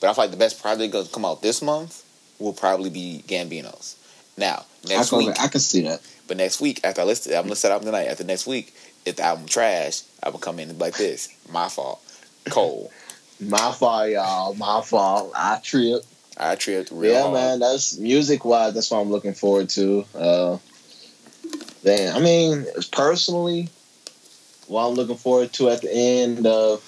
But 0.00 0.10
I 0.10 0.14
feel 0.14 0.24
like 0.24 0.30
the 0.30 0.36
best 0.36 0.62
project 0.62 0.92
gonna 0.92 1.08
come 1.08 1.24
out 1.24 1.42
this 1.42 1.60
month 1.60 2.04
will 2.38 2.52
probably 2.52 2.90
be 2.90 3.24
Gambino's. 3.26 3.96
Now 4.36 4.66
next 4.86 5.12
I 5.12 5.16
week, 5.16 5.34
can, 5.34 5.44
I 5.44 5.48
can 5.48 5.60
see 5.60 5.80
that. 5.80 6.00
but 6.28 6.36
next 6.36 6.60
week 6.60 6.78
after 6.84 7.00
I 7.00 7.04
listen, 7.04 7.34
I'm 7.34 7.42
gonna 7.42 7.56
set 7.56 7.72
up 7.72 7.82
tonight. 7.82 8.04
After 8.04 8.22
next 8.22 8.46
week, 8.46 8.72
if 9.04 9.16
the 9.16 9.24
album 9.24 9.46
trash, 9.46 10.02
I 10.22 10.28
will 10.28 10.38
come 10.38 10.60
in 10.60 10.78
like 10.78 10.96
this. 10.96 11.28
My 11.50 11.68
fault. 11.68 12.00
Cole, 12.50 12.92
My 13.40 13.72
fault, 13.72 14.10
y'all. 14.10 14.54
My 14.54 14.80
fault. 14.80 15.32
I 15.34 15.58
trip. 15.62 16.02
I 16.36 16.54
tripped 16.54 16.90
real 16.90 17.12
yeah, 17.12 17.22
hard. 17.22 17.34
man. 17.34 17.58
That's 17.60 17.98
music 17.98 18.44
wise. 18.44 18.74
That's 18.74 18.90
what 18.90 19.00
I'm 19.00 19.10
looking 19.10 19.34
forward 19.34 19.70
to. 19.70 20.04
Uh, 20.14 20.58
then 21.82 22.14
I 22.14 22.20
mean, 22.20 22.66
personally, 22.92 23.68
what 24.66 24.86
I'm 24.86 24.94
looking 24.94 25.16
forward 25.16 25.52
to 25.54 25.70
at 25.70 25.82
the 25.82 25.92
end 25.92 26.46
of. 26.46 26.82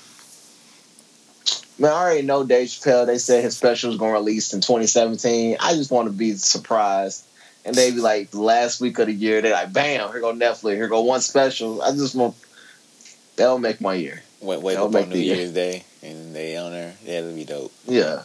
Man, 1.79 1.93
I 1.93 1.95
already 1.95 2.23
know 2.23 2.45
Dave 2.45 2.69
Chappelle. 2.69 3.07
They 3.07 3.19
said 3.19 3.45
his 3.45 3.57
special 3.57 3.91
was 3.91 3.99
going 3.99 4.13
to 4.13 4.19
release 4.19 4.53
in 4.53 4.61
2017. 4.61 5.59
I 5.61 5.75
just 5.75 5.93
want 5.93 6.09
to 6.09 6.13
be 6.13 6.35
surprised, 6.35 7.25
and 7.65 7.75
they 7.75 7.93
be 7.93 8.01
like 8.01 8.33
the 8.33 8.41
last 8.41 8.81
week 8.81 8.99
of 8.99 9.07
the 9.07 9.13
year. 9.13 9.41
They're 9.41 9.53
like, 9.53 9.73
"Bam! 9.73 10.11
Here 10.11 10.21
go 10.21 10.35
Netflix. 10.35 10.75
Here 10.75 10.89
go 10.89 11.03
one 11.03 11.21
special." 11.21 11.81
I 11.81 11.93
just 11.93 12.15
want 12.15 12.35
that'll 13.37 13.59
make 13.59 13.81
my 13.81 13.95
year. 13.95 14.23
Wake, 14.41 14.63
wake 14.63 14.77
That'll 14.77 14.97
up 14.97 15.03
on 15.03 15.09
New 15.11 15.17
the. 15.17 15.23
Year's 15.25 15.53
Day 15.53 15.85
and 16.03 16.35
they 16.35 16.57
on 16.57 16.71
there. 16.73 16.95
Yeah, 17.05 17.21
that'd 17.23 17.35
be 17.35 17.45
dope. 17.45 17.73
Yeah. 17.87 18.23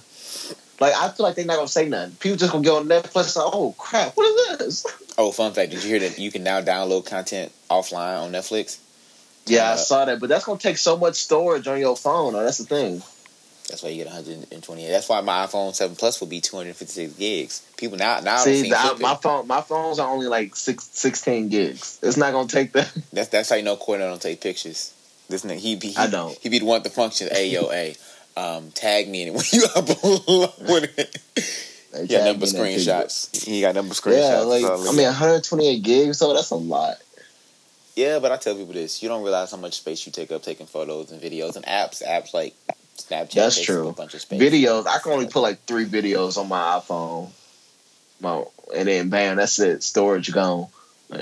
Like 0.79 0.93
I 0.95 1.09
feel 1.09 1.25
like 1.25 1.35
they're 1.35 1.45
not 1.45 1.55
gonna 1.57 1.67
say 1.67 1.87
nothing. 1.87 2.15
People 2.19 2.37
just 2.37 2.51
gonna 2.51 2.63
get 2.63 2.73
on 2.73 2.87
Netflix. 2.87 3.35
And, 3.35 3.45
oh 3.53 3.73
crap! 3.77 4.15
What 4.17 4.25
is 4.51 4.57
this? 4.59 4.85
Oh, 5.15 5.31
fun 5.31 5.53
fact! 5.53 5.69
Did 5.69 5.83
you 5.83 5.89
hear 5.91 5.99
that 5.99 6.17
you 6.17 6.31
can 6.31 6.43
now 6.43 6.59
download 6.61 7.05
content 7.05 7.51
offline 7.69 8.19
on 8.23 8.31
Netflix? 8.31 8.79
Yeah, 9.45 9.69
I 9.69 9.73
Uh, 9.73 9.77
saw 9.77 10.05
that, 10.05 10.19
but 10.19 10.27
that's 10.27 10.43
gonna 10.45 10.57
take 10.57 10.77
so 10.79 10.97
much 10.97 11.15
storage 11.17 11.67
on 11.67 11.79
your 11.79 11.95
phone. 11.95 12.33
Though. 12.33 12.43
That's 12.43 12.57
the 12.57 12.65
thing. 12.65 13.03
That's 13.69 13.83
why 13.83 13.89
you 13.89 13.97
get 14.03 14.07
128. 14.07 14.89
That's 14.89 15.07
why 15.07 15.21
my 15.21 15.45
iPhone 15.45 15.73
7 15.75 15.95
Plus 15.95 16.19
will 16.19 16.27
be 16.27 16.41
256 16.41 17.13
gigs. 17.13 17.61
People 17.77 17.97
now 17.99 18.19
now 18.21 18.37
See, 18.37 18.63
see 18.63 18.69
the, 18.71 18.77
I- 18.77 18.95
my 18.99 19.13
phone, 19.15 19.45
my 19.47 19.61
phones 19.61 19.99
are 19.99 20.09
only 20.11 20.25
like 20.27 20.55
six, 20.55 20.89
16 20.93 21.49
gigs. 21.49 21.99
It's 22.01 22.17
not 22.17 22.33
gonna 22.33 22.47
take 22.47 22.71
that. 22.73 22.91
That's 23.13 23.29
that's 23.29 23.49
how 23.49 23.55
you 23.55 23.63
know 23.63 23.75
Cornell 23.75 24.09
don't 24.09 24.21
take 24.21 24.41
pictures. 24.41 24.93
This 25.33 25.43
nigga, 25.43 25.57
he 25.57 25.75
be 25.75 25.87
he, 25.87 25.97
I 25.97 26.05
don't. 26.05 26.37
he 26.37 26.49
be 26.49 26.59
the 26.59 26.65
one 26.65 26.75
with 26.75 26.83
the 26.83 26.89
function. 26.91 27.27
Hey 27.31 27.49
yo, 27.49 27.67
hey, 27.69 27.95
um, 28.37 28.69
tag 28.69 29.09
me 29.09 29.23
in 29.23 29.29
it 29.29 29.31
when 29.31 29.43
you 29.51 29.63
upload 29.63 30.89
it. 30.99 31.17
They 31.91 32.05
He 32.05 32.17
number 32.17 32.45
me 32.45 32.51
in 32.51 32.85
that 32.85 33.07
screenshots. 33.07 33.43
He 33.43 33.61
got 33.61 33.73
number 33.73 33.95
screenshots. 33.95 34.29
Yeah, 34.29 34.39
like 34.41 34.61
So, 34.61 34.89
I 34.89 34.91
mean, 34.91 35.07
128 35.07 35.81
gigs, 35.81 36.19
so 36.19 36.35
that's 36.35 36.51
a 36.51 36.55
lot. 36.55 36.97
yeah, 37.95 38.19
but 38.19 38.31
I 38.31 38.37
tell 38.37 38.53
people 38.53 38.73
this: 38.73 39.01
you 39.01 39.09
don't 39.09 39.23
realize 39.23 39.49
how 39.49 39.57
much 39.57 39.73
space 39.73 40.05
you 40.05 40.11
take 40.11 40.31
up 40.31 40.43
taking 40.43 40.67
photos 40.67 41.11
and 41.11 41.19
videos 41.19 41.55
and 41.55 41.65
apps. 41.65 42.05
Apps 42.05 42.31
like 42.35 42.53
Snapchat. 42.97 43.33
That's 43.33 43.59
true. 43.59 43.87
A 43.87 43.93
bunch 43.93 44.13
of 44.13 44.21
space. 44.21 44.39
Videos. 44.39 44.85
I 44.85 44.99
can 44.99 45.13
only 45.13 45.25
put 45.25 45.41
like 45.41 45.63
three 45.65 45.87
videos 45.87 46.37
on 46.37 46.47
my 46.47 46.79
iPhone. 46.79 47.31
My, 48.21 48.43
and 48.75 48.87
then 48.87 49.09
bam, 49.09 49.37
that's 49.37 49.57
it. 49.57 49.81
Storage 49.81 50.31
gone. 50.31 50.67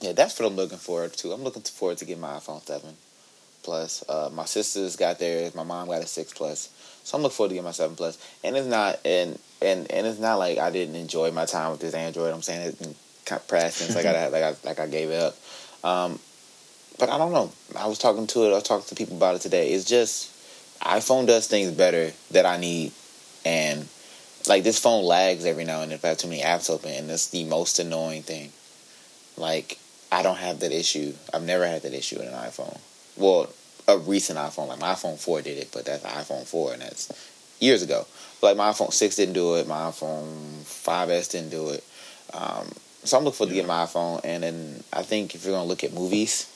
Yeah, 0.00 0.12
that's 0.12 0.38
what 0.38 0.46
I'm 0.46 0.54
looking 0.54 0.78
forward 0.78 1.12
to. 1.14 1.32
I'm 1.32 1.42
looking 1.42 1.62
forward 1.62 1.98
to 1.98 2.04
getting 2.04 2.20
my 2.20 2.34
iPhone 2.34 2.64
seven 2.64 2.94
plus. 3.68 4.02
Uh, 4.08 4.30
my 4.32 4.46
sisters 4.46 4.96
got 4.96 5.18
theirs. 5.18 5.54
My 5.54 5.62
mom 5.62 5.88
got 5.88 6.00
a 6.00 6.06
six 6.06 6.32
plus. 6.32 6.70
So 7.04 7.16
I'm 7.16 7.22
looking 7.22 7.36
forward 7.36 7.50
to 7.50 7.54
getting 7.56 7.66
my 7.66 7.72
seven 7.72 7.96
plus. 7.96 8.16
And 8.42 8.56
it's 8.56 8.66
not 8.66 8.98
and 9.04 9.38
and 9.60 9.90
and 9.92 10.06
it's 10.06 10.18
not 10.18 10.38
like 10.38 10.56
I 10.56 10.70
didn't 10.70 10.94
enjoy 10.94 11.30
my 11.32 11.44
time 11.44 11.72
with 11.72 11.80
this 11.80 11.92
Android. 11.92 12.32
I'm 12.32 12.40
saying 12.40 12.68
it 12.68 12.80
in 12.80 12.94
past 13.26 13.80
tense, 13.80 13.94
like 13.94 14.06
I 14.06 14.28
like 14.28 14.42
I 14.42 14.54
like 14.64 14.80
I 14.80 14.86
gave 14.86 15.10
it 15.10 15.20
up. 15.20 15.36
Um, 15.84 16.18
but 16.98 17.10
I 17.10 17.18
don't 17.18 17.32
know. 17.32 17.52
I 17.78 17.86
was 17.86 17.98
talking 17.98 18.26
to 18.26 18.44
it. 18.46 18.52
I 18.52 18.54
was 18.54 18.62
talking 18.62 18.86
to 18.86 18.94
people 18.94 19.18
about 19.18 19.34
it 19.34 19.42
today. 19.42 19.72
It's 19.72 19.84
just 19.84 20.34
iPhone 20.80 21.26
does 21.26 21.46
things 21.46 21.70
better 21.70 22.10
that 22.30 22.46
I 22.46 22.56
need, 22.56 22.92
and 23.44 23.86
like 24.48 24.64
this 24.64 24.78
phone 24.78 25.04
lags 25.04 25.44
every 25.44 25.64
now 25.64 25.82
and 25.82 25.90
then 25.90 25.98
if 25.98 26.04
I 26.06 26.08
have 26.08 26.18
too 26.18 26.28
many 26.28 26.40
apps 26.40 26.70
open, 26.70 26.90
and 26.90 27.10
that's 27.10 27.28
the 27.28 27.44
most 27.44 27.78
annoying 27.78 28.22
thing. 28.22 28.50
Like 29.36 29.78
I 30.10 30.22
don't 30.22 30.38
have 30.38 30.60
that 30.60 30.72
issue. 30.72 31.12
I've 31.34 31.42
never 31.42 31.66
had 31.66 31.82
that 31.82 31.92
issue 31.92 32.16
with 32.16 32.28
an 32.28 32.34
iPhone. 32.34 32.80
Well, 33.18 33.50
a 33.88 33.98
recent 33.98 34.38
iPhone, 34.38 34.68
like 34.68 34.80
my 34.80 34.92
iPhone 34.92 35.18
four 35.18 35.40
did 35.42 35.58
it, 35.58 35.70
but 35.72 35.84
that's 35.86 36.04
iPhone 36.04 36.46
four, 36.46 36.72
and 36.74 36.82
that's 36.82 37.10
years 37.58 37.82
ago. 37.82 38.06
But 38.40 38.48
like 38.48 38.56
my 38.58 38.70
iPhone 38.70 38.92
six 38.92 39.16
didn't 39.16 39.34
do 39.34 39.56
it. 39.56 39.66
My 39.66 39.88
iPhone 39.90 40.60
5S 40.62 41.30
didn't 41.32 41.50
do 41.50 41.70
it. 41.70 41.82
Um, 42.34 42.68
so 43.02 43.16
I'm 43.16 43.24
looking 43.24 43.36
forward 43.38 43.50
to 43.50 43.54
getting 43.54 43.68
my 43.68 43.84
iPhone, 43.84 44.20
and 44.24 44.42
then 44.42 44.84
I 44.92 45.02
think 45.02 45.34
if 45.34 45.44
you're 45.44 45.54
gonna 45.54 45.66
look 45.66 45.82
at 45.84 45.92
movies, 45.94 46.46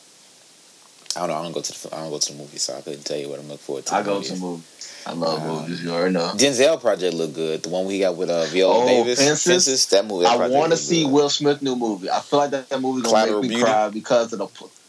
I 1.16 1.20
don't 1.20 1.30
know. 1.30 1.36
I 1.36 1.42
don't 1.42 1.52
go 1.52 1.60
to 1.62 1.88
the 1.88 1.94
I 1.96 2.00
don't 2.00 2.10
go 2.10 2.18
to 2.18 2.32
the 2.32 2.38
movies, 2.38 2.62
so 2.62 2.76
I 2.76 2.80
couldn't 2.82 3.04
tell 3.04 3.16
you 3.16 3.28
what 3.28 3.38
I'm 3.40 3.46
looking 3.48 3.58
forward 3.58 3.86
to. 3.86 3.94
I 3.94 4.02
go 4.02 4.14
movies. 4.14 4.30
to 4.32 4.36
movies. 4.36 5.02
I 5.06 5.12
love 5.14 5.42
Um, 5.42 5.48
movies. 5.62 5.82
You 5.82 5.90
already 5.90 6.12
know. 6.14 6.30
Denzel 6.34 6.80
project 6.80 7.14
looked 7.14 7.34
good. 7.34 7.62
The 7.62 7.68
one 7.70 7.86
we 7.86 7.98
got 7.98 8.16
with 8.16 8.30
uh, 8.30 8.44
Viola 8.44 8.84
Oh, 8.84 8.86
Davis, 8.86 9.18
Fences? 9.44 9.86
That 9.86 10.06
movie. 10.06 10.24
That 10.24 10.38
I 10.40 10.48
want 10.48 10.70
to 10.72 10.76
see 10.78 11.02
good. 11.04 11.12
Will 11.12 11.28
Smith 11.30 11.60
new 11.62 11.74
movie. 11.74 12.08
I 12.10 12.20
feel 12.20 12.38
like 12.38 12.50
that, 12.52 12.68
that 12.68 12.80
movie 12.80 13.02
gonna 13.02 13.08
Collateral 13.08 13.40
make 13.42 13.48
me 13.50 13.56
Beauty? 13.56 13.70
cry 13.70 13.88
because 13.88 14.32
of 14.32 14.38
the, 14.38 14.46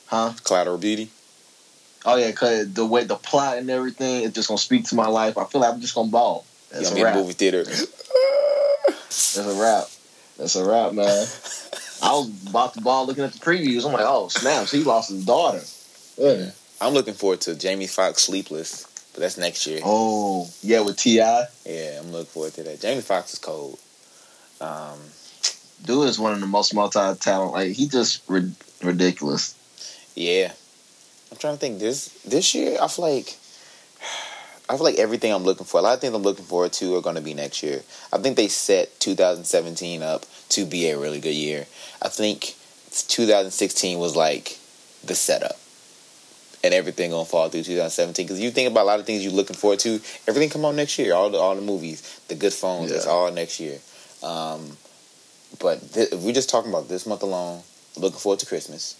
huh? 0.07 0.33
Collateral 0.43 0.77
Beauty. 0.77 1.09
Oh 2.05 2.15
yeah, 2.17 2.31
cause 2.31 2.71
the 2.73 2.85
way 2.85 3.03
the 3.05 3.15
plot 3.15 3.57
and 3.57 3.69
everything, 3.69 4.23
it's 4.23 4.35
just 4.35 4.47
gonna 4.49 4.57
speak 4.57 4.85
to 4.89 4.95
my 4.95 5.07
life. 5.07 5.37
I 5.37 5.45
feel 5.45 5.61
like 5.61 5.73
I'm 5.73 5.81
just 5.81 5.95
gonna 5.95 6.09
ball. 6.11 6.45
That's 6.71 6.89
you 6.91 6.95
a 6.95 6.99
in 6.99 7.03
wrap. 7.05 7.15
movie 7.15 7.33
theater. 7.33 7.63
That's 7.63 9.37
a 9.37 9.53
wrap. 9.61 9.85
That's 10.37 10.55
a 10.55 10.65
wrap, 10.67 10.93
man. 10.93 11.27
I 12.01 12.11
was 12.11 12.29
about 12.49 12.73
to 12.73 12.81
ball 12.81 13.05
looking 13.05 13.23
at 13.23 13.31
the 13.33 13.39
previews. 13.39 13.85
I'm 13.85 13.93
like, 13.93 14.05
oh 14.05 14.27
snaps, 14.27 14.71
he 14.71 14.83
lost 14.83 15.09
his 15.11 15.25
daughter. 15.25 15.61
Yeah. 16.17 16.51
I'm 16.81 16.93
looking 16.93 17.13
forward 17.13 17.41
to 17.41 17.55
Jamie 17.55 17.87
Foxx 17.87 18.23
Sleepless, 18.23 18.85
but 19.13 19.21
that's 19.21 19.37
next 19.37 19.65
year. 19.65 19.79
Oh 19.83 20.49
yeah, 20.61 20.81
with 20.81 20.97
T.I., 20.97 21.45
Yeah, 21.65 21.99
I'm 22.01 22.11
looking 22.11 22.25
forward 22.25 22.53
to 22.55 22.63
that. 22.63 22.81
Jamie 22.81 23.01
Foxx 23.01 23.33
is 23.33 23.39
cold. 23.39 23.79
Um, 24.59 24.99
dude 25.85 26.09
is 26.09 26.19
one 26.19 26.33
of 26.33 26.41
the 26.41 26.47
most 26.47 26.73
multi 26.73 26.99
talent. 27.19 27.53
Like 27.53 27.71
he 27.71 27.87
just 27.87 28.23
ri- 28.27 28.51
ridiculous. 28.83 29.55
yeah, 30.15 30.51
I'm 31.33 31.39
trying 31.39 31.55
to 31.55 31.59
think. 31.59 31.79
This 31.79 32.09
this 32.23 32.53
year, 32.53 32.77
I 32.79 32.87
feel 32.87 33.05
like 33.05 33.35
I 34.69 34.77
feel 34.77 34.83
like 34.83 34.99
everything 34.99 35.33
I'm 35.33 35.43
looking 35.43 35.65
for. 35.65 35.79
A 35.79 35.81
lot 35.81 35.95
of 35.95 35.99
things 35.99 36.13
I'm 36.13 36.21
looking 36.21 36.45
forward 36.45 36.73
to 36.73 36.95
are 36.95 37.01
going 37.01 37.15
to 37.15 37.21
be 37.21 37.33
next 37.33 37.63
year. 37.63 37.81
I 38.13 38.19
think 38.19 38.37
they 38.37 38.47
set 38.47 38.99
2017 38.99 40.03
up 40.03 40.25
to 40.49 40.65
be 40.65 40.89
a 40.89 40.97
really 40.97 41.19
good 41.19 41.33
year. 41.33 41.65
I 42.03 42.09
think 42.09 42.55
2016 42.91 43.97
was 43.97 44.15
like 44.15 44.59
the 45.03 45.15
setup. 45.15 45.57
And 46.63 46.73
everything 46.73 47.11
gonna 47.11 47.25
fall 47.25 47.49
through 47.49 47.63
2017 47.63 48.25
because 48.25 48.39
you 48.39 48.49
think 48.49 48.71
about 48.71 48.83
a 48.83 48.85
lot 48.85 48.99
of 48.99 49.05
things 49.05 49.23
you're 49.23 49.33
looking 49.33 49.55
forward 49.55 49.79
to. 49.79 49.99
Everything 50.27 50.49
come 50.49 50.63
out 50.63 50.75
next 50.75 50.97
year. 50.97 51.13
All 51.13 51.29
the 51.29 51.37
all 51.37 51.55
the 51.55 51.61
movies, 51.61 52.21
the 52.29 52.35
good 52.35 52.53
phones, 52.53 52.89
it's 52.91 53.07
all 53.07 53.29
next 53.33 53.59
year. 53.59 53.79
Um, 54.21 54.77
but 55.59 55.81
th- 55.93 56.13
we're 56.13 56.33
just 56.33 56.49
talking 56.49 56.69
about 56.69 56.87
this 56.87 57.05
month 57.05 57.23
alone. 57.23 57.63
Looking 57.97 58.19
forward 58.19 58.39
to 58.39 58.45
Christmas. 58.45 58.95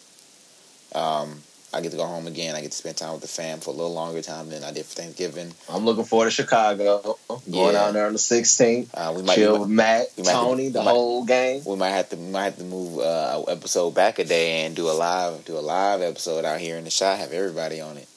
Um, 0.94 1.42
I 1.74 1.82
get 1.82 1.92
to 1.92 1.98
go 1.98 2.06
home 2.06 2.28
again. 2.28 2.56
I 2.56 2.62
get 2.62 2.72
to 2.72 2.78
spend 2.78 2.98
time 2.98 3.14
with 3.14 3.22
the 3.22 3.28
fam 3.28 3.60
for 3.60 3.72
a 3.72 3.74
little 3.74 3.94
longer 3.94 4.22
time 4.22 4.50
than 4.50 4.64
I 4.64 4.72
did 4.72 4.86
for 4.86 4.96
Thanksgiving. 4.96 5.52
I'm 5.70 5.86
looking 5.86 6.04
forward 6.04 6.26
to 6.26 6.32
Chicago. 6.32 7.18
Going 7.28 7.42
Yeah. 7.48 7.72
down 7.72 7.94
there 7.94 8.06
on 8.06 8.14
the 8.14 8.20
16th. 8.20 8.90
Uh, 8.94 9.14
we 9.16 9.24
might 9.24 9.36
Chill 9.36 9.60
with 9.60 9.70
Matt, 9.70 10.08
have 10.18 10.26
to- 10.26 10.32
Tony, 10.32 10.70
the 10.70 10.82
whole 10.84 11.24
gang. 11.26 11.64
we 11.66 11.76
might 11.76 11.90
have 11.90 12.10
to 12.10 12.16
we 12.16 12.30
might 12.32 12.44
have 12.44 12.58
to 12.58 12.64
move 12.64 13.00
uh, 13.00 13.44
a 13.48 13.52
episode 13.52 13.92
back 13.96 14.20
a 14.20 14.24
day 14.24 14.66
and 14.66 14.76
do 14.76 14.88
a 14.90 14.94
live 14.94 15.44
do 15.46 15.58
a 15.58 15.62
live 15.62 16.02
episode 16.02 16.46
out 16.46 16.60
here 16.60 16.78
in 16.78 16.84
the 16.84 16.90
shot. 16.92 17.18
Have 17.18 17.34
everybody 17.34 17.82
on 17.82 17.98
it. 17.98 18.08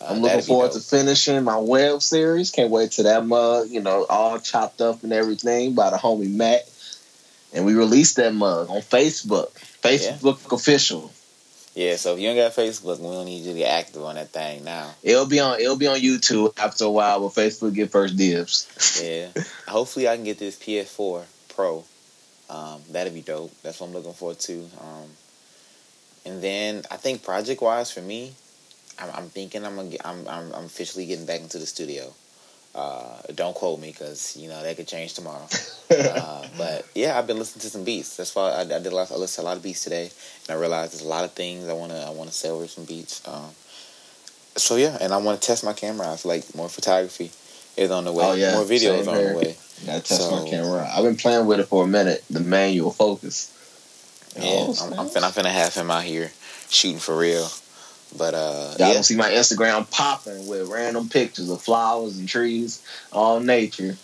Uh, 0.00 0.06
I'm 0.10 0.20
looking 0.20 0.42
forward 0.42 0.72
dope. 0.72 0.80
to 0.82 0.88
finishing 0.88 1.42
my 1.44 1.58
web 1.58 2.00
series. 2.02 2.50
Can't 2.52 2.70
wait 2.70 2.92
to 2.92 3.02
that 3.04 3.26
mug, 3.26 3.68
you 3.68 3.80
know, 3.80 4.06
all 4.08 4.38
chopped 4.38 4.80
up 4.80 5.02
and 5.02 5.12
everything 5.12 5.74
by 5.74 5.90
the 5.90 5.96
homie 5.96 6.30
Matt. 6.32 6.68
And 7.52 7.64
we 7.66 7.74
released 7.74 8.16
that 8.16 8.32
mug 8.34 8.70
on 8.70 8.80
Facebook. 8.82 9.50
Facebook 9.82 10.52
official. 10.52 11.10
Yeah, 11.78 11.94
so 11.94 12.14
if 12.14 12.18
you 12.18 12.28
ain't 12.28 12.36
got 12.36 12.50
Facebook, 12.56 12.98
we 12.98 13.06
don't 13.06 13.26
need 13.26 13.44
you 13.44 13.52
to 13.52 13.58
get 13.60 13.68
active 13.68 14.02
on 14.02 14.16
that 14.16 14.30
thing 14.30 14.64
now. 14.64 14.90
It'll 15.00 15.26
be 15.26 15.38
on 15.38 15.60
it'll 15.60 15.76
be 15.76 15.86
on 15.86 15.98
YouTube 16.00 16.58
after 16.58 16.86
a 16.86 16.90
while, 16.90 17.20
but 17.20 17.40
Facebook 17.40 17.72
get 17.72 17.92
first 17.92 18.16
dibs. 18.16 19.00
Yeah. 19.00 19.28
Hopefully 19.68 20.08
I 20.08 20.16
can 20.16 20.24
get 20.24 20.40
this 20.40 20.56
PS4 20.56 21.22
Pro. 21.54 21.84
Um, 22.50 22.82
that'd 22.90 23.14
be 23.14 23.20
dope. 23.20 23.52
That's 23.62 23.78
what 23.78 23.86
I'm 23.86 23.92
looking 23.92 24.12
forward 24.12 24.40
to. 24.40 24.68
Um, 24.80 25.08
and 26.26 26.42
then 26.42 26.82
I 26.90 26.96
think 26.96 27.22
project 27.22 27.62
wise 27.62 27.92
for 27.92 28.02
me, 28.02 28.32
I'm, 28.98 29.10
I'm 29.14 29.28
thinking 29.28 29.64
I'm 29.64 29.76
gonna 29.76 29.90
get, 29.90 30.04
I'm, 30.04 30.26
I'm 30.26 30.52
I'm 30.52 30.64
officially 30.64 31.06
getting 31.06 31.26
back 31.26 31.42
into 31.42 31.60
the 31.60 31.66
studio. 31.66 32.12
Uh, 32.78 33.20
don't 33.34 33.56
quote 33.56 33.80
me 33.80 33.88
because 33.90 34.36
you 34.36 34.48
know 34.48 34.62
that 34.62 34.76
could 34.76 34.86
change 34.86 35.14
tomorrow. 35.14 35.46
uh, 35.90 36.46
but 36.56 36.86
yeah, 36.94 37.18
I've 37.18 37.26
been 37.26 37.38
listening 37.38 37.62
to 37.62 37.70
some 37.70 37.82
beats. 37.82 38.16
That's 38.16 38.34
why 38.36 38.52
I, 38.52 38.60
I 38.60 38.64
did 38.64 38.86
a 38.86 38.94
lot. 38.94 39.10
I 39.10 39.16
listened 39.16 39.42
to 39.42 39.48
a 39.48 39.48
lot 39.50 39.56
of 39.56 39.62
beats 39.64 39.82
today, 39.82 40.10
and 40.48 40.56
I 40.56 40.60
realized 40.60 40.92
there's 40.92 41.02
a 41.02 41.08
lot 41.08 41.24
of 41.24 41.32
things 41.32 41.68
I 41.68 41.72
wanna 41.72 41.98
I 42.06 42.10
wanna 42.10 42.30
say 42.30 42.50
over 42.50 42.68
some 42.68 42.84
beats. 42.84 43.26
Um, 43.26 43.50
so 44.56 44.76
yeah, 44.76 44.96
and 45.00 45.12
I 45.12 45.16
want 45.16 45.40
to 45.40 45.46
test 45.46 45.64
my 45.64 45.72
camera. 45.72 46.12
I 46.12 46.16
feel 46.16 46.30
like 46.30 46.54
more 46.54 46.68
photography 46.68 47.30
is 47.76 47.90
on 47.90 48.04
the 48.04 48.12
way. 48.12 48.24
Oh, 48.24 48.34
yeah, 48.34 48.54
more 48.54 48.64
videos 48.64 49.00
same 49.04 49.08
on 49.08 49.14
here. 49.16 49.32
the 49.32 49.38
way. 49.38 49.56
Gotta 49.86 50.02
test 50.02 50.28
So- 50.28 50.30
my 50.44 50.48
camera. 50.48 50.88
I've 50.92 51.04
been 51.04 51.16
playing 51.16 51.46
with 51.46 51.58
it 51.60 51.66
for 51.66 51.84
a 51.84 51.86
minute. 51.88 52.24
The 52.30 52.40
manual 52.40 52.90
focus. 52.92 53.54
Yeah, 54.36 54.42
Oh, 54.44 54.74
I'm, 54.82 54.92
I'm 55.00 55.06
finna, 55.08 55.24
I'm 55.24 55.32
finna 55.32 55.50
have 55.50 55.74
him 55.74 55.90
out 55.90 56.04
here 56.04 56.30
shooting 56.70 57.00
for 57.00 57.16
real. 57.16 57.48
But 58.16 58.34
uh, 58.34 58.74
Y'all 58.78 58.88
yeah, 58.88 58.94
gonna 58.94 59.04
see 59.04 59.16
my 59.16 59.30
Instagram 59.30 59.90
popping 59.90 60.46
with 60.46 60.68
random 60.68 61.08
pictures 61.08 61.50
of 61.50 61.60
flowers 61.60 62.18
and 62.18 62.28
trees, 62.28 62.82
all 63.12 63.40
nature. 63.40 63.96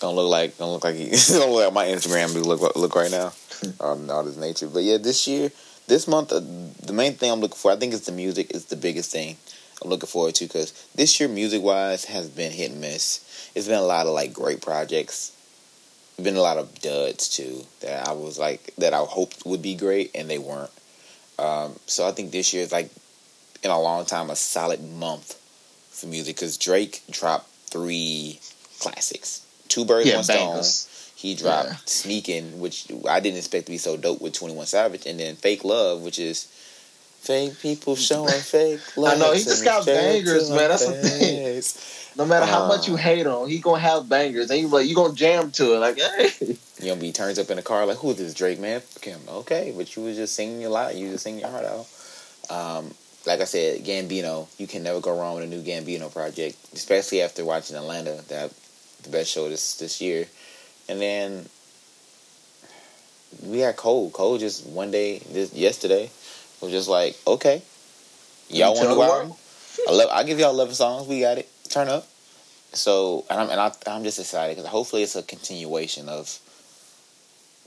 don't 0.00 0.16
look 0.16 0.30
like 0.30 0.56
don't 0.58 0.72
look 0.72 0.84
like 0.84 0.96
he, 0.96 1.10
don't 1.28 1.52
look 1.52 1.64
like 1.66 1.74
my 1.74 1.86
Instagram 1.86 2.32
do 2.32 2.40
look 2.40 2.74
look 2.76 2.94
right 2.94 3.10
now. 3.10 3.32
um, 3.80 4.10
all 4.10 4.24
this 4.24 4.36
nature, 4.36 4.66
but 4.66 4.82
yeah, 4.82 4.96
this 4.96 5.28
year, 5.28 5.52
this 5.86 6.08
month, 6.08 6.32
uh, 6.32 6.40
the 6.40 6.92
main 6.92 7.14
thing 7.14 7.30
I'm 7.30 7.40
looking 7.40 7.56
for, 7.56 7.70
I 7.70 7.76
think, 7.76 7.92
is 7.92 8.06
the 8.06 8.12
music 8.12 8.54
is 8.54 8.66
the 8.66 8.76
biggest 8.76 9.12
thing 9.12 9.36
I'm 9.82 9.90
looking 9.90 10.08
forward 10.08 10.34
to 10.36 10.44
because 10.44 10.72
this 10.94 11.18
year, 11.20 11.28
music 11.28 11.62
wise, 11.62 12.04
has 12.06 12.28
been 12.28 12.52
hit 12.52 12.72
and 12.72 12.80
miss. 12.80 13.50
It's 13.54 13.68
been 13.68 13.78
a 13.78 13.82
lot 13.82 14.06
of 14.06 14.14
like 14.14 14.32
great 14.32 14.62
projects. 14.62 15.36
Been 16.22 16.36
a 16.36 16.42
lot 16.42 16.58
of 16.58 16.80
duds 16.80 17.28
too 17.28 17.64
that 17.80 18.06
I 18.06 18.12
was 18.12 18.38
like 18.38 18.72
that 18.78 18.94
I 18.94 18.98
hoped 18.98 19.44
would 19.44 19.62
be 19.62 19.74
great 19.74 20.10
and 20.14 20.28
they 20.30 20.38
weren't. 20.38 20.70
Um, 21.38 21.74
so 21.86 22.06
I 22.06 22.12
think 22.12 22.30
this 22.30 22.52
year 22.52 22.62
is 22.62 22.70
like 22.70 22.90
in 23.62 23.70
a 23.70 23.80
long 23.80 24.04
time 24.04 24.30
a 24.30 24.36
solid 24.36 24.82
month 24.82 25.38
for 25.90 26.06
music 26.06 26.36
because 26.36 26.56
Drake 26.56 27.02
dropped 27.10 27.48
three 27.66 28.40
classics, 28.80 29.46
Two 29.68 29.84
Birds 29.84 30.08
Yeah, 30.08 30.16
One 30.16 30.24
Stone. 30.24 30.64
He 31.14 31.34
dropped 31.36 31.68
Yeah. 31.68 31.76
Sneaking, 31.86 32.60
which 32.60 32.86
I 33.08 33.20
didn't 33.20 33.38
expect 33.38 33.66
to 33.66 33.72
be 33.72 33.78
so 33.78 33.96
dope 33.96 34.20
with 34.20 34.32
Twenty 34.32 34.54
One 34.54 34.66
Savage, 34.66 35.06
and 35.06 35.20
then 35.20 35.36
Fake 35.36 35.64
Love, 35.64 36.02
which 36.02 36.18
is 36.18 36.48
fake 37.20 37.60
people 37.60 37.94
showing 37.94 38.40
fake 38.40 38.80
love. 38.96 39.12
I 39.14 39.16
know, 39.16 39.32
he 39.32 39.44
just 39.44 39.64
got 39.64 39.86
bangers, 39.86 40.50
man. 40.50 40.68
That's 40.70 40.86
the 40.86 40.92
thing. 40.94 42.18
No 42.18 42.26
matter 42.26 42.44
how 42.46 42.66
much 42.66 42.88
you 42.88 42.94
Uh. 42.94 42.98
hate 42.98 43.26
him, 43.26 43.46
he 43.48 43.58
gonna 43.60 43.78
have 43.78 44.08
bangers, 44.08 44.50
and 44.50 44.58
you 44.60 44.66
like 44.68 44.88
you 44.88 44.94
gonna 44.96 45.14
jam 45.14 45.52
to 45.52 45.74
it. 45.74 45.78
Like, 45.78 45.98
hey, 45.98 46.56
You 46.80 46.96
know, 46.96 47.00
he 47.00 47.12
turns 47.12 47.38
up 47.38 47.48
in 47.50 47.56
the 47.56 47.62
car 47.62 47.86
like, 47.86 47.98
"Who 47.98 48.10
is 48.10 48.16
this 48.16 48.34
Drake 48.34 48.58
man?" 48.58 48.82
Him. 49.00 49.20
Okay, 49.28 49.72
but 49.76 49.94
you 49.94 50.02
was 50.02 50.16
just 50.16 50.34
singing 50.34 50.64
a 50.64 50.68
lot. 50.68 50.96
You 50.96 51.12
just 51.12 51.22
singing 51.22 51.40
your 51.40 51.50
heart 51.50 51.64
out. 51.64 51.86
Um, 52.50 52.94
like 53.26 53.40
I 53.40 53.44
said, 53.44 53.84
Gambino, 53.84 54.48
you 54.58 54.66
can 54.66 54.82
never 54.82 55.00
go 55.00 55.16
wrong 55.16 55.36
with 55.36 55.44
a 55.44 55.46
new 55.46 55.62
Gambino 55.62 56.12
project, 56.12 56.56
especially 56.72 57.22
after 57.22 57.44
watching 57.44 57.76
Atlanta, 57.76 58.20
that 58.28 58.52
the 59.02 59.10
best 59.10 59.30
show 59.30 59.48
this 59.48 59.76
this 59.76 60.00
year. 60.00 60.26
And 60.88 61.00
then 61.00 61.46
we 63.44 63.60
had 63.60 63.76
Cole. 63.76 64.10
Cole 64.10 64.38
just 64.38 64.66
one 64.66 64.90
day, 64.90 65.18
this 65.30 65.52
yesterday, 65.54 66.10
was 66.60 66.72
just 66.72 66.88
like, 66.88 67.16
okay, 67.26 67.62
y'all 68.48 68.74
want 68.74 68.88
to 68.88 68.94
go 68.94 69.02
album? 69.02 69.36
I 69.88 69.92
love. 69.92 70.08
I 70.12 70.22
give 70.24 70.38
y'all 70.38 70.50
eleven 70.50 70.74
songs. 70.74 71.08
We 71.08 71.20
got 71.20 71.38
it. 71.38 71.48
Turn 71.68 71.88
up. 71.88 72.06
So 72.72 73.24
and 73.30 73.40
I'm 73.40 73.50
and 73.50 73.60
I, 73.60 73.72
I'm 73.86 74.02
just 74.02 74.18
excited 74.18 74.56
because 74.56 74.70
hopefully 74.70 75.02
it's 75.02 75.16
a 75.16 75.22
continuation 75.22 76.08
of 76.08 76.38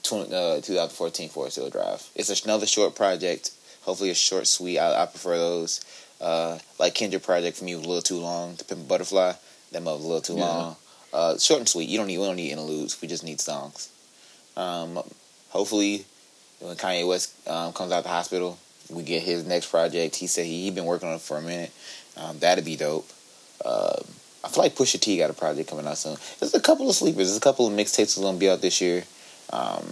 20, 0.04 0.34
uh, 0.34 0.62
2014 0.62 1.30
Forest 1.30 1.58
Hill 1.58 1.70
Drive. 1.70 2.08
It's 2.16 2.44
another 2.44 2.66
short 2.66 2.96
project. 2.96 3.52
Hopefully 3.86 4.10
it's 4.10 4.20
short, 4.20 4.48
sweet. 4.48 4.80
I, 4.80 5.04
I 5.04 5.06
prefer 5.06 5.38
those. 5.38 5.84
Uh, 6.20 6.58
like 6.80 6.96
Kendrick 6.96 7.24
project 7.24 7.58
for 7.58 7.66
me 7.66 7.76
was 7.76 7.86
a 7.86 7.88
little 7.88 8.02
too 8.02 8.20
long. 8.20 8.56
To 8.58 8.66
Pimp 8.66 8.82
a 8.82 8.84
Butterfly. 8.86 9.34
That 9.72 9.84
mother's 9.84 10.04
a 10.04 10.08
little 10.08 10.22
too 10.22 10.36
Yeah. 10.36 10.46
long. 10.46 10.76
Uh, 11.14 11.38
short 11.38 11.60
and 11.60 11.70
sweet. 11.70 11.88
You 11.90 11.98
don't 11.98 12.08
need. 12.08 12.18
We 12.18 12.26
don't 12.26 12.36
need 12.36 12.52
interludes. 12.52 13.00
We 13.02 13.08
just 13.08 13.24
need 13.24 13.40
songs. 13.40 13.90
Um, 14.58 15.00
hopefully, 15.50 16.06
when 16.60 16.76
Kanye 16.76 17.08
West 17.08 17.34
um, 17.48 17.74
comes 17.74 17.92
out 17.92 18.04
the 18.04 18.10
hospital, 18.10 18.58
we 18.90 19.04
get 19.04 19.24
his 19.24 19.46
next 19.46 19.70
project. 19.70 20.16
He 20.16 20.28
said 20.28 20.46
he 20.46 20.64
he 20.64 20.72
been 20.72 20.86
working 20.86 21.08
on 21.10 21.16
it 21.16 21.22
for 21.22 21.38
a 21.38 21.42
minute. 21.42 21.72
Um, 22.18 22.40
that'd 22.40 22.66
be 22.66 22.76
dope. 22.76 23.10
Um 23.66 24.04
I 24.44 24.48
feel 24.48 24.62
like 24.62 24.76
Pusha 24.76 25.00
T 25.00 25.18
got 25.18 25.32
a 25.32 25.34
project 25.34 25.68
coming 25.70 25.88
out 25.88 25.98
soon. 25.98 26.18
There's 26.40 26.54
a 26.54 26.60
couple 26.62 26.88
of 26.88 26.96
sleepers. 26.96 27.28
There's 27.30 27.38
a 27.38 27.42
couple 27.42 27.66
of 27.66 27.74
mixtapes 27.74 27.96
that's 28.14 28.20
gonna 28.20 28.38
be 28.38 28.48
out 28.48 28.62
this 28.62 28.80
year. 28.80 29.04
Um, 29.52 29.84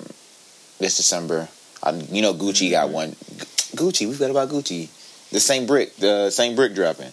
this 0.78 0.96
December. 0.98 1.50
I, 1.82 1.92
you 2.12 2.22
know, 2.22 2.36
Gucci 2.36 2.70
got 2.70 2.90
one. 2.90 3.16
Gu- 3.76 3.92
Gucci, 3.92 4.08
we 4.08 4.14
forgot 4.14 4.32
about 4.32 4.50
Gucci. 4.50 4.90
The 5.32 5.40
same 5.40 5.66
brick, 5.66 5.96
the 5.98 6.30
same 6.30 6.56
brick 6.56 6.74
dropping. 6.76 7.12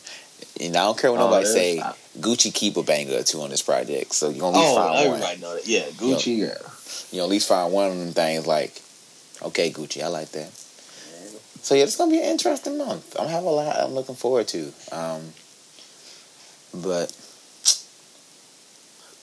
And 0.60 0.76
I 0.76 0.84
don't 0.84 0.98
care 0.98 1.10
what 1.10 1.20
Oh, 1.20 1.26
nobody 1.26 1.46
say. 1.46 1.80
I- 1.80 1.94
Gucci 2.18 2.52
keep 2.52 2.76
a 2.76 2.82
banger 2.82 3.18
or 3.18 3.22
two 3.22 3.40
on 3.40 3.50
this 3.50 3.62
project, 3.62 4.14
so 4.14 4.28
you 4.30 4.40
gonna 4.40 4.58
at 4.58 4.60
least 4.60 4.72
Oh, 4.72 4.76
find 4.76 4.94
one. 4.94 5.06
everybody 5.22 5.40
know 5.40 5.54
that. 5.54 5.66
Yeah, 5.66 5.82
Gucci. 5.96 6.36
Yeah. 6.38 6.58
You 7.12 7.18
know, 7.18 7.24
at 7.24 7.30
least 7.30 7.48
find 7.48 7.72
one 7.72 7.90
of 7.90 7.96
them 7.98 8.12
things 8.12 8.46
like, 8.46 8.80
okay, 9.42 9.70
Gucci, 9.70 10.02
I 10.02 10.08
like 10.08 10.30
that. 10.32 10.50
So 11.62 11.74
yeah, 11.74 11.84
it's 11.84 11.96
gonna 11.96 12.10
be 12.10 12.18
an 12.18 12.24
interesting 12.24 12.78
month. 12.78 13.16
I'm 13.18 13.28
have 13.28 13.44
a 13.44 13.48
lot. 13.50 13.76
I'm 13.76 13.94
looking 13.94 14.14
forward 14.16 14.48
to. 14.48 14.72
Um, 14.92 15.32
but 16.74 17.12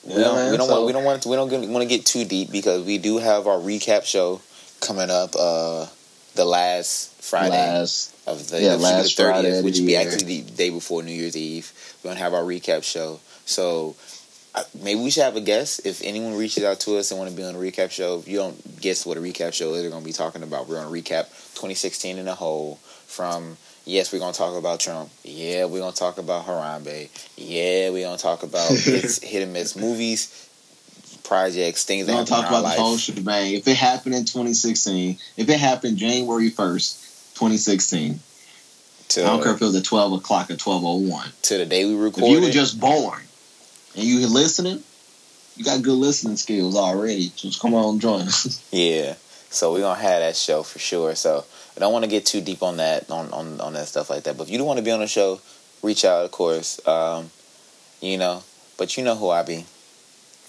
we 0.04 0.14
Yeah, 0.14 0.20
don't. 0.20 0.34
man, 0.36 0.50
we 0.52 0.56
don't 0.56 0.68
so- 0.68 0.74
want. 0.74 0.86
We 0.86 0.92
don't 0.92 1.04
want. 1.04 1.22
To, 1.22 1.28
we 1.28 1.36
don't 1.36 1.50
want 1.70 1.82
to 1.82 1.88
get 1.88 2.06
too 2.06 2.24
deep 2.24 2.50
because 2.50 2.84
we 2.84 2.98
do 2.98 3.18
have 3.18 3.46
our 3.46 3.58
recap 3.58 4.04
show 4.04 4.40
coming 4.80 5.10
up. 5.10 5.34
Uh, 5.36 5.86
the 6.34 6.44
last 6.44 7.20
Friday 7.22 7.50
Last. 7.50 8.14
of 8.26 8.48
the, 8.48 8.62
yeah, 8.62 8.74
last 8.74 9.16
the 9.16 9.22
30th, 9.22 9.30
Friday 9.30 9.62
which 9.62 9.78
will 9.78 9.86
be 9.86 9.96
actually 9.96 10.40
the 10.40 10.50
day 10.52 10.70
before 10.70 11.02
New 11.02 11.12
Year's 11.12 11.36
Eve. 11.36 11.72
We're 12.02 12.10
gonna 12.10 12.20
have 12.20 12.34
our 12.34 12.42
recap 12.42 12.84
show. 12.84 13.20
So 13.44 13.96
maybe 14.80 15.00
we 15.00 15.10
should 15.10 15.24
have 15.24 15.36
a 15.36 15.40
guest. 15.40 15.86
If 15.86 16.02
anyone 16.02 16.36
reaches 16.36 16.64
out 16.64 16.80
to 16.80 16.96
us 16.96 17.10
and 17.10 17.18
want 17.18 17.30
to 17.30 17.36
be 17.36 17.44
on 17.44 17.54
a 17.54 17.58
recap 17.58 17.90
show, 17.90 18.18
if 18.18 18.28
you 18.28 18.38
don't 18.38 18.80
guess 18.80 19.06
what 19.06 19.16
a 19.16 19.20
recap 19.20 19.52
show 19.52 19.74
is, 19.74 19.84
we're 19.84 19.90
gonna 19.90 20.04
be 20.04 20.12
talking 20.12 20.42
about. 20.42 20.68
We're 20.68 20.76
gonna 20.76 20.90
recap 20.90 21.28
2016 21.54 22.18
in 22.18 22.28
a 22.28 22.34
whole. 22.34 22.76
From 23.06 23.56
yes, 23.84 24.12
we're 24.12 24.18
gonna 24.18 24.32
talk 24.32 24.56
about 24.56 24.80
Trump. 24.80 25.10
Yeah, 25.24 25.64
we're 25.64 25.80
gonna 25.80 25.92
talk 25.92 26.18
about 26.18 26.46
Harambe. 26.46 27.08
Yeah, 27.36 27.90
we're 27.90 28.04
gonna 28.04 28.18
talk 28.18 28.42
about 28.42 28.70
hit 28.70 29.42
and 29.42 29.52
miss 29.52 29.76
movies, 29.76 30.47
projects, 31.28 31.84
things 31.84 32.06
We're 32.06 32.14
that 32.14 32.28
happen 32.28 32.42
talk 32.42 32.48
about 32.48 32.62
the 32.62 32.80
whole 32.80 32.92
life. 32.92 33.00
shebang. 33.00 33.52
If 33.54 33.68
it 33.68 33.76
happened 33.76 34.14
in 34.14 34.24
2016, 34.24 35.18
if 35.36 35.48
it 35.48 35.60
happened 35.60 35.98
January 35.98 36.50
1st, 36.50 37.34
2016, 37.34 38.18
To, 39.10 39.22
I 39.22 39.26
don't 39.26 39.42
care 39.42 39.54
if 39.54 39.60
it 39.60 39.64
was 39.64 39.76
at 39.76 39.84
12 39.84 40.14
o'clock 40.14 40.50
or 40.50 40.54
1201. 40.54 41.28
to 41.42 41.58
the 41.58 41.66
day 41.66 41.84
we 41.84 41.94
recorded, 41.94 42.28
If 42.28 42.32
you 42.32 42.46
were 42.46 42.50
just 42.52 42.80
born 42.80 43.20
and 43.94 44.04
you 44.04 44.26
listening, 44.26 44.82
you 45.56 45.64
got 45.64 45.82
good 45.82 45.92
listening 45.98 46.36
skills 46.36 46.76
already. 46.76 47.30
Just 47.36 47.60
come 47.60 47.74
on, 47.74 48.00
join 48.00 48.22
us. 48.22 48.64
Yeah. 48.72 49.14
So 49.50 49.72
we're 49.72 49.80
gonna 49.80 50.00
have 50.00 50.20
that 50.20 50.36
show 50.36 50.62
for 50.62 50.78
sure. 50.78 51.14
So 51.14 51.44
I 51.76 51.80
don't 51.80 51.92
want 51.92 52.04
to 52.04 52.10
get 52.10 52.26
too 52.26 52.40
deep 52.42 52.62
on 52.62 52.76
that 52.76 53.10
on, 53.10 53.32
on, 53.32 53.60
on 53.60 53.72
that 53.72 53.88
stuff 53.88 54.10
like 54.10 54.24
that. 54.24 54.36
But 54.36 54.44
if 54.44 54.50
you 54.50 54.58
do 54.58 54.64
want 54.64 54.78
to 54.78 54.84
be 54.84 54.90
on 54.90 55.00
the 55.00 55.06
show, 55.06 55.40
reach 55.82 56.04
out 56.04 56.24
of 56.24 56.30
course. 56.30 56.86
Um, 56.86 57.30
you 58.00 58.18
know. 58.18 58.42
But 58.76 58.96
you 58.96 59.02
know 59.04 59.16
who 59.16 59.30
I 59.30 59.42
be. 59.42 59.64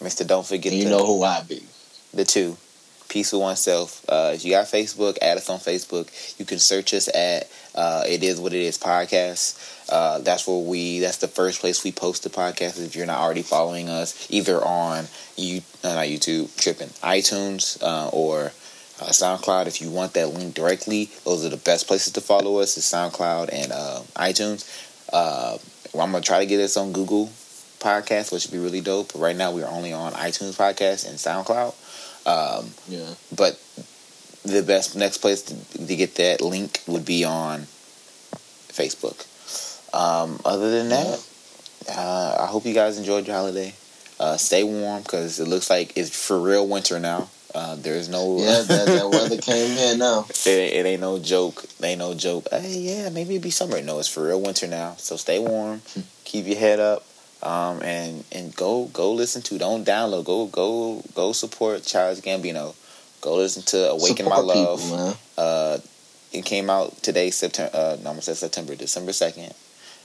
Mister 0.01 0.23
Don't 0.23 0.45
Forget 0.45 0.73
you 0.73 0.89
know 0.89 1.05
who 1.05 1.23
I 1.23 1.41
be. 1.43 1.63
the 2.13 2.25
two. 2.25 2.57
Peace 3.09 3.33
with 3.33 3.41
oneself. 3.41 4.05
Uh, 4.07 4.33
if 4.35 4.45
you 4.45 4.51
got 4.51 4.65
Facebook, 4.67 5.17
add 5.19 5.37
us 5.37 5.49
on 5.49 5.57
Facebook. 5.57 6.07
You 6.37 6.45
can 6.45 6.59
search 6.59 6.93
us 6.93 7.07
at 7.07 7.49
uh, 7.73 8.03
It 8.07 8.23
Is 8.23 8.39
What 8.39 8.53
It 8.53 8.61
Is 8.61 8.77
podcast. 8.77 9.89
Uh, 9.91 10.19
that's 10.19 10.47
where 10.47 10.59
we. 10.59 10.99
That's 10.99 11.17
the 11.17 11.27
first 11.27 11.59
place 11.59 11.83
we 11.83 11.91
post 11.91 12.21
the 12.23 12.29
podcast. 12.29 12.79
If 12.79 12.95
you're 12.95 13.07
not 13.07 13.19
already 13.19 13.41
following 13.41 13.89
us, 13.89 14.27
either 14.29 14.63
on 14.63 15.05
you, 15.35 15.61
uh, 15.83 15.95
not 15.95 16.05
YouTube, 16.05 16.55
tripping, 16.55 16.89
iTunes 17.01 17.81
uh, 17.81 18.09
or 18.09 18.51
uh, 19.01 19.09
SoundCloud. 19.09 19.65
If 19.65 19.81
you 19.81 19.89
want 19.89 20.13
that 20.13 20.27
link 20.27 20.53
directly, 20.53 21.09
those 21.25 21.43
are 21.43 21.49
the 21.49 21.57
best 21.57 21.87
places 21.87 22.13
to 22.13 22.21
follow 22.21 22.59
us. 22.59 22.77
Is 22.77 22.83
SoundCloud 22.83 23.49
and 23.51 23.71
uh, 23.71 24.01
iTunes. 24.17 24.69
Uh, 25.11 25.57
I'm 25.99 26.11
gonna 26.11 26.21
try 26.21 26.37
to 26.41 26.45
get 26.45 26.59
us 26.59 26.77
on 26.77 26.91
Google 26.93 27.31
Podcast, 27.79 28.31
which 28.31 28.45
would 28.45 28.51
be 28.53 28.59
really 28.59 28.81
dope. 28.81 29.13
But 29.13 29.19
right 29.19 29.35
now, 29.35 29.51
we're 29.51 29.67
only 29.67 29.93
on 29.93 30.13
iTunes 30.13 30.55
Podcast 30.57 31.07
and 31.07 31.17
SoundCloud. 31.17 31.73
Um, 32.27 32.71
Yeah. 32.87 33.13
but 33.35 33.59
the 34.43 34.61
best 34.63 34.95
next 34.95 35.17
place 35.19 35.41
to, 35.43 35.55
to 35.87 35.95
get 35.95 36.15
that 36.15 36.41
link 36.41 36.81
would 36.87 37.05
be 37.05 37.23
on 37.25 37.61
Facebook. 38.71 39.25
Um, 39.93 40.39
other 40.45 40.69
than 40.69 40.89
that, 40.89 41.25
uh, 41.89 42.37
I 42.41 42.45
hope 42.45 42.65
you 42.65 42.73
guys 42.73 42.97
enjoyed 42.97 43.25
your 43.27 43.35
holiday. 43.35 43.73
Uh, 44.19 44.37
stay 44.37 44.63
warm 44.63 45.01
because 45.01 45.39
it 45.39 45.47
looks 45.47 45.69
like 45.69 45.97
it's 45.97 46.09
for 46.25 46.39
real 46.39 46.67
winter 46.67 46.99
now. 46.99 47.29
Uh, 47.55 47.75
there's 47.75 48.09
no 48.09 48.37
Yeah, 48.37 48.61
that, 48.61 48.85
that 48.85 49.09
weather 49.11 49.37
came 49.37 49.75
in 49.77 49.97
now. 49.99 50.25
it, 50.45 50.47
it 50.47 50.85
ain't 50.85 51.01
no 51.01 51.17
joke. 51.19 51.63
It 51.63 51.83
ain't 51.83 51.99
no 51.99 52.13
joke. 52.13 52.47
Hey, 52.51 52.77
yeah, 52.77 53.09
maybe 53.09 53.31
it'd 53.35 53.43
be 53.43 53.49
summer. 53.49 53.81
No, 53.81 53.97
it's 53.97 54.07
for 54.07 54.27
real 54.27 54.39
winter 54.41 54.67
now. 54.67 54.95
So 54.97 55.15
stay 55.15 55.39
warm. 55.39 55.81
keep 56.25 56.45
your 56.45 56.57
head 56.59 56.79
up. 56.79 57.05
Um, 57.41 57.81
and 57.83 58.23
and 58.31 58.53
go 58.55 58.85
go 58.85 59.13
listen 59.13 59.41
to. 59.43 59.57
Don't 59.57 59.85
download. 59.85 60.25
Go 60.25 60.47
go 60.47 61.01
go 61.15 61.31
support 61.31 61.83
Charles 61.83 62.19
Gambino. 62.21 62.75
Go 63.21 63.35
listen 63.35 63.63
to 63.63 63.91
Awaken 63.91 64.25
My 64.27 64.37
Love. 64.39 64.81
people. 64.81 65.17
Uh, 65.37 65.77
it 66.31 66.45
came 66.45 66.69
out 66.69 67.01
today, 67.01 67.29
September. 67.31 67.71
Uh, 67.75 67.97
no, 68.03 68.11
I 68.11 68.19
said 68.19 68.37
September, 68.37 68.75
December 68.75 69.13
second. 69.13 69.53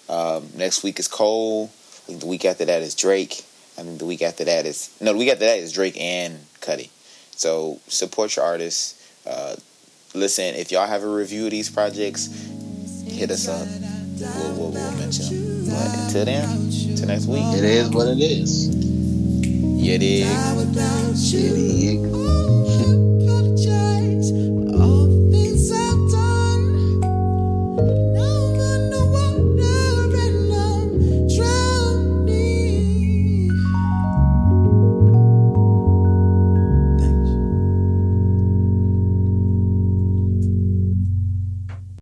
Um, 0.09 0.49
next 0.57 0.83
week 0.83 0.99
is 0.99 1.09
Cole. 1.09 1.65
I 1.65 2.07
think 2.07 2.21
the 2.21 2.27
week 2.27 2.45
after 2.45 2.65
that 2.65 2.83
is 2.83 2.95
Drake. 2.95 3.45
I 3.79 3.83
think 3.83 3.99
the 3.99 4.07
week 4.07 4.23
after 4.23 4.45
that 4.45 4.65
is 4.67 4.97
no. 5.01 5.13
The 5.13 5.19
week 5.19 5.31
after 5.31 5.45
that 5.47 5.59
is 5.59 5.73
Drake 5.73 5.97
and 6.01 6.39
Cudi. 6.61 6.91
So 7.35 7.81
support 7.89 8.37
your 8.37 8.45
artists. 8.45 8.95
Uh, 9.27 9.57
listen, 10.15 10.55
if 10.55 10.71
y'all 10.71 10.87
have 10.87 11.03
a 11.03 11.09
review 11.09 11.47
of 11.47 11.51
these 11.51 11.69
projects, 11.69 12.27
hit 13.07 13.31
us 13.31 13.49
up. 13.49 13.67
We'll, 14.37 14.55
we'll, 14.55 14.71
we'll 14.71 14.93
mention 14.93 15.67
them. 15.67 15.75
But 15.75 15.99
until 16.05 16.25
then, 16.27 16.71
until 17.05 17.15
next 17.15 17.27
week. 17.27 17.59
It 17.59 17.65
is 17.65 17.91
what 17.91 18.09
it 18.09 18.19
is. 18.19 18.69
Yeah, 19.77 19.99
dig. 19.99 20.23
It 20.23 20.29
is. 21.23 22.64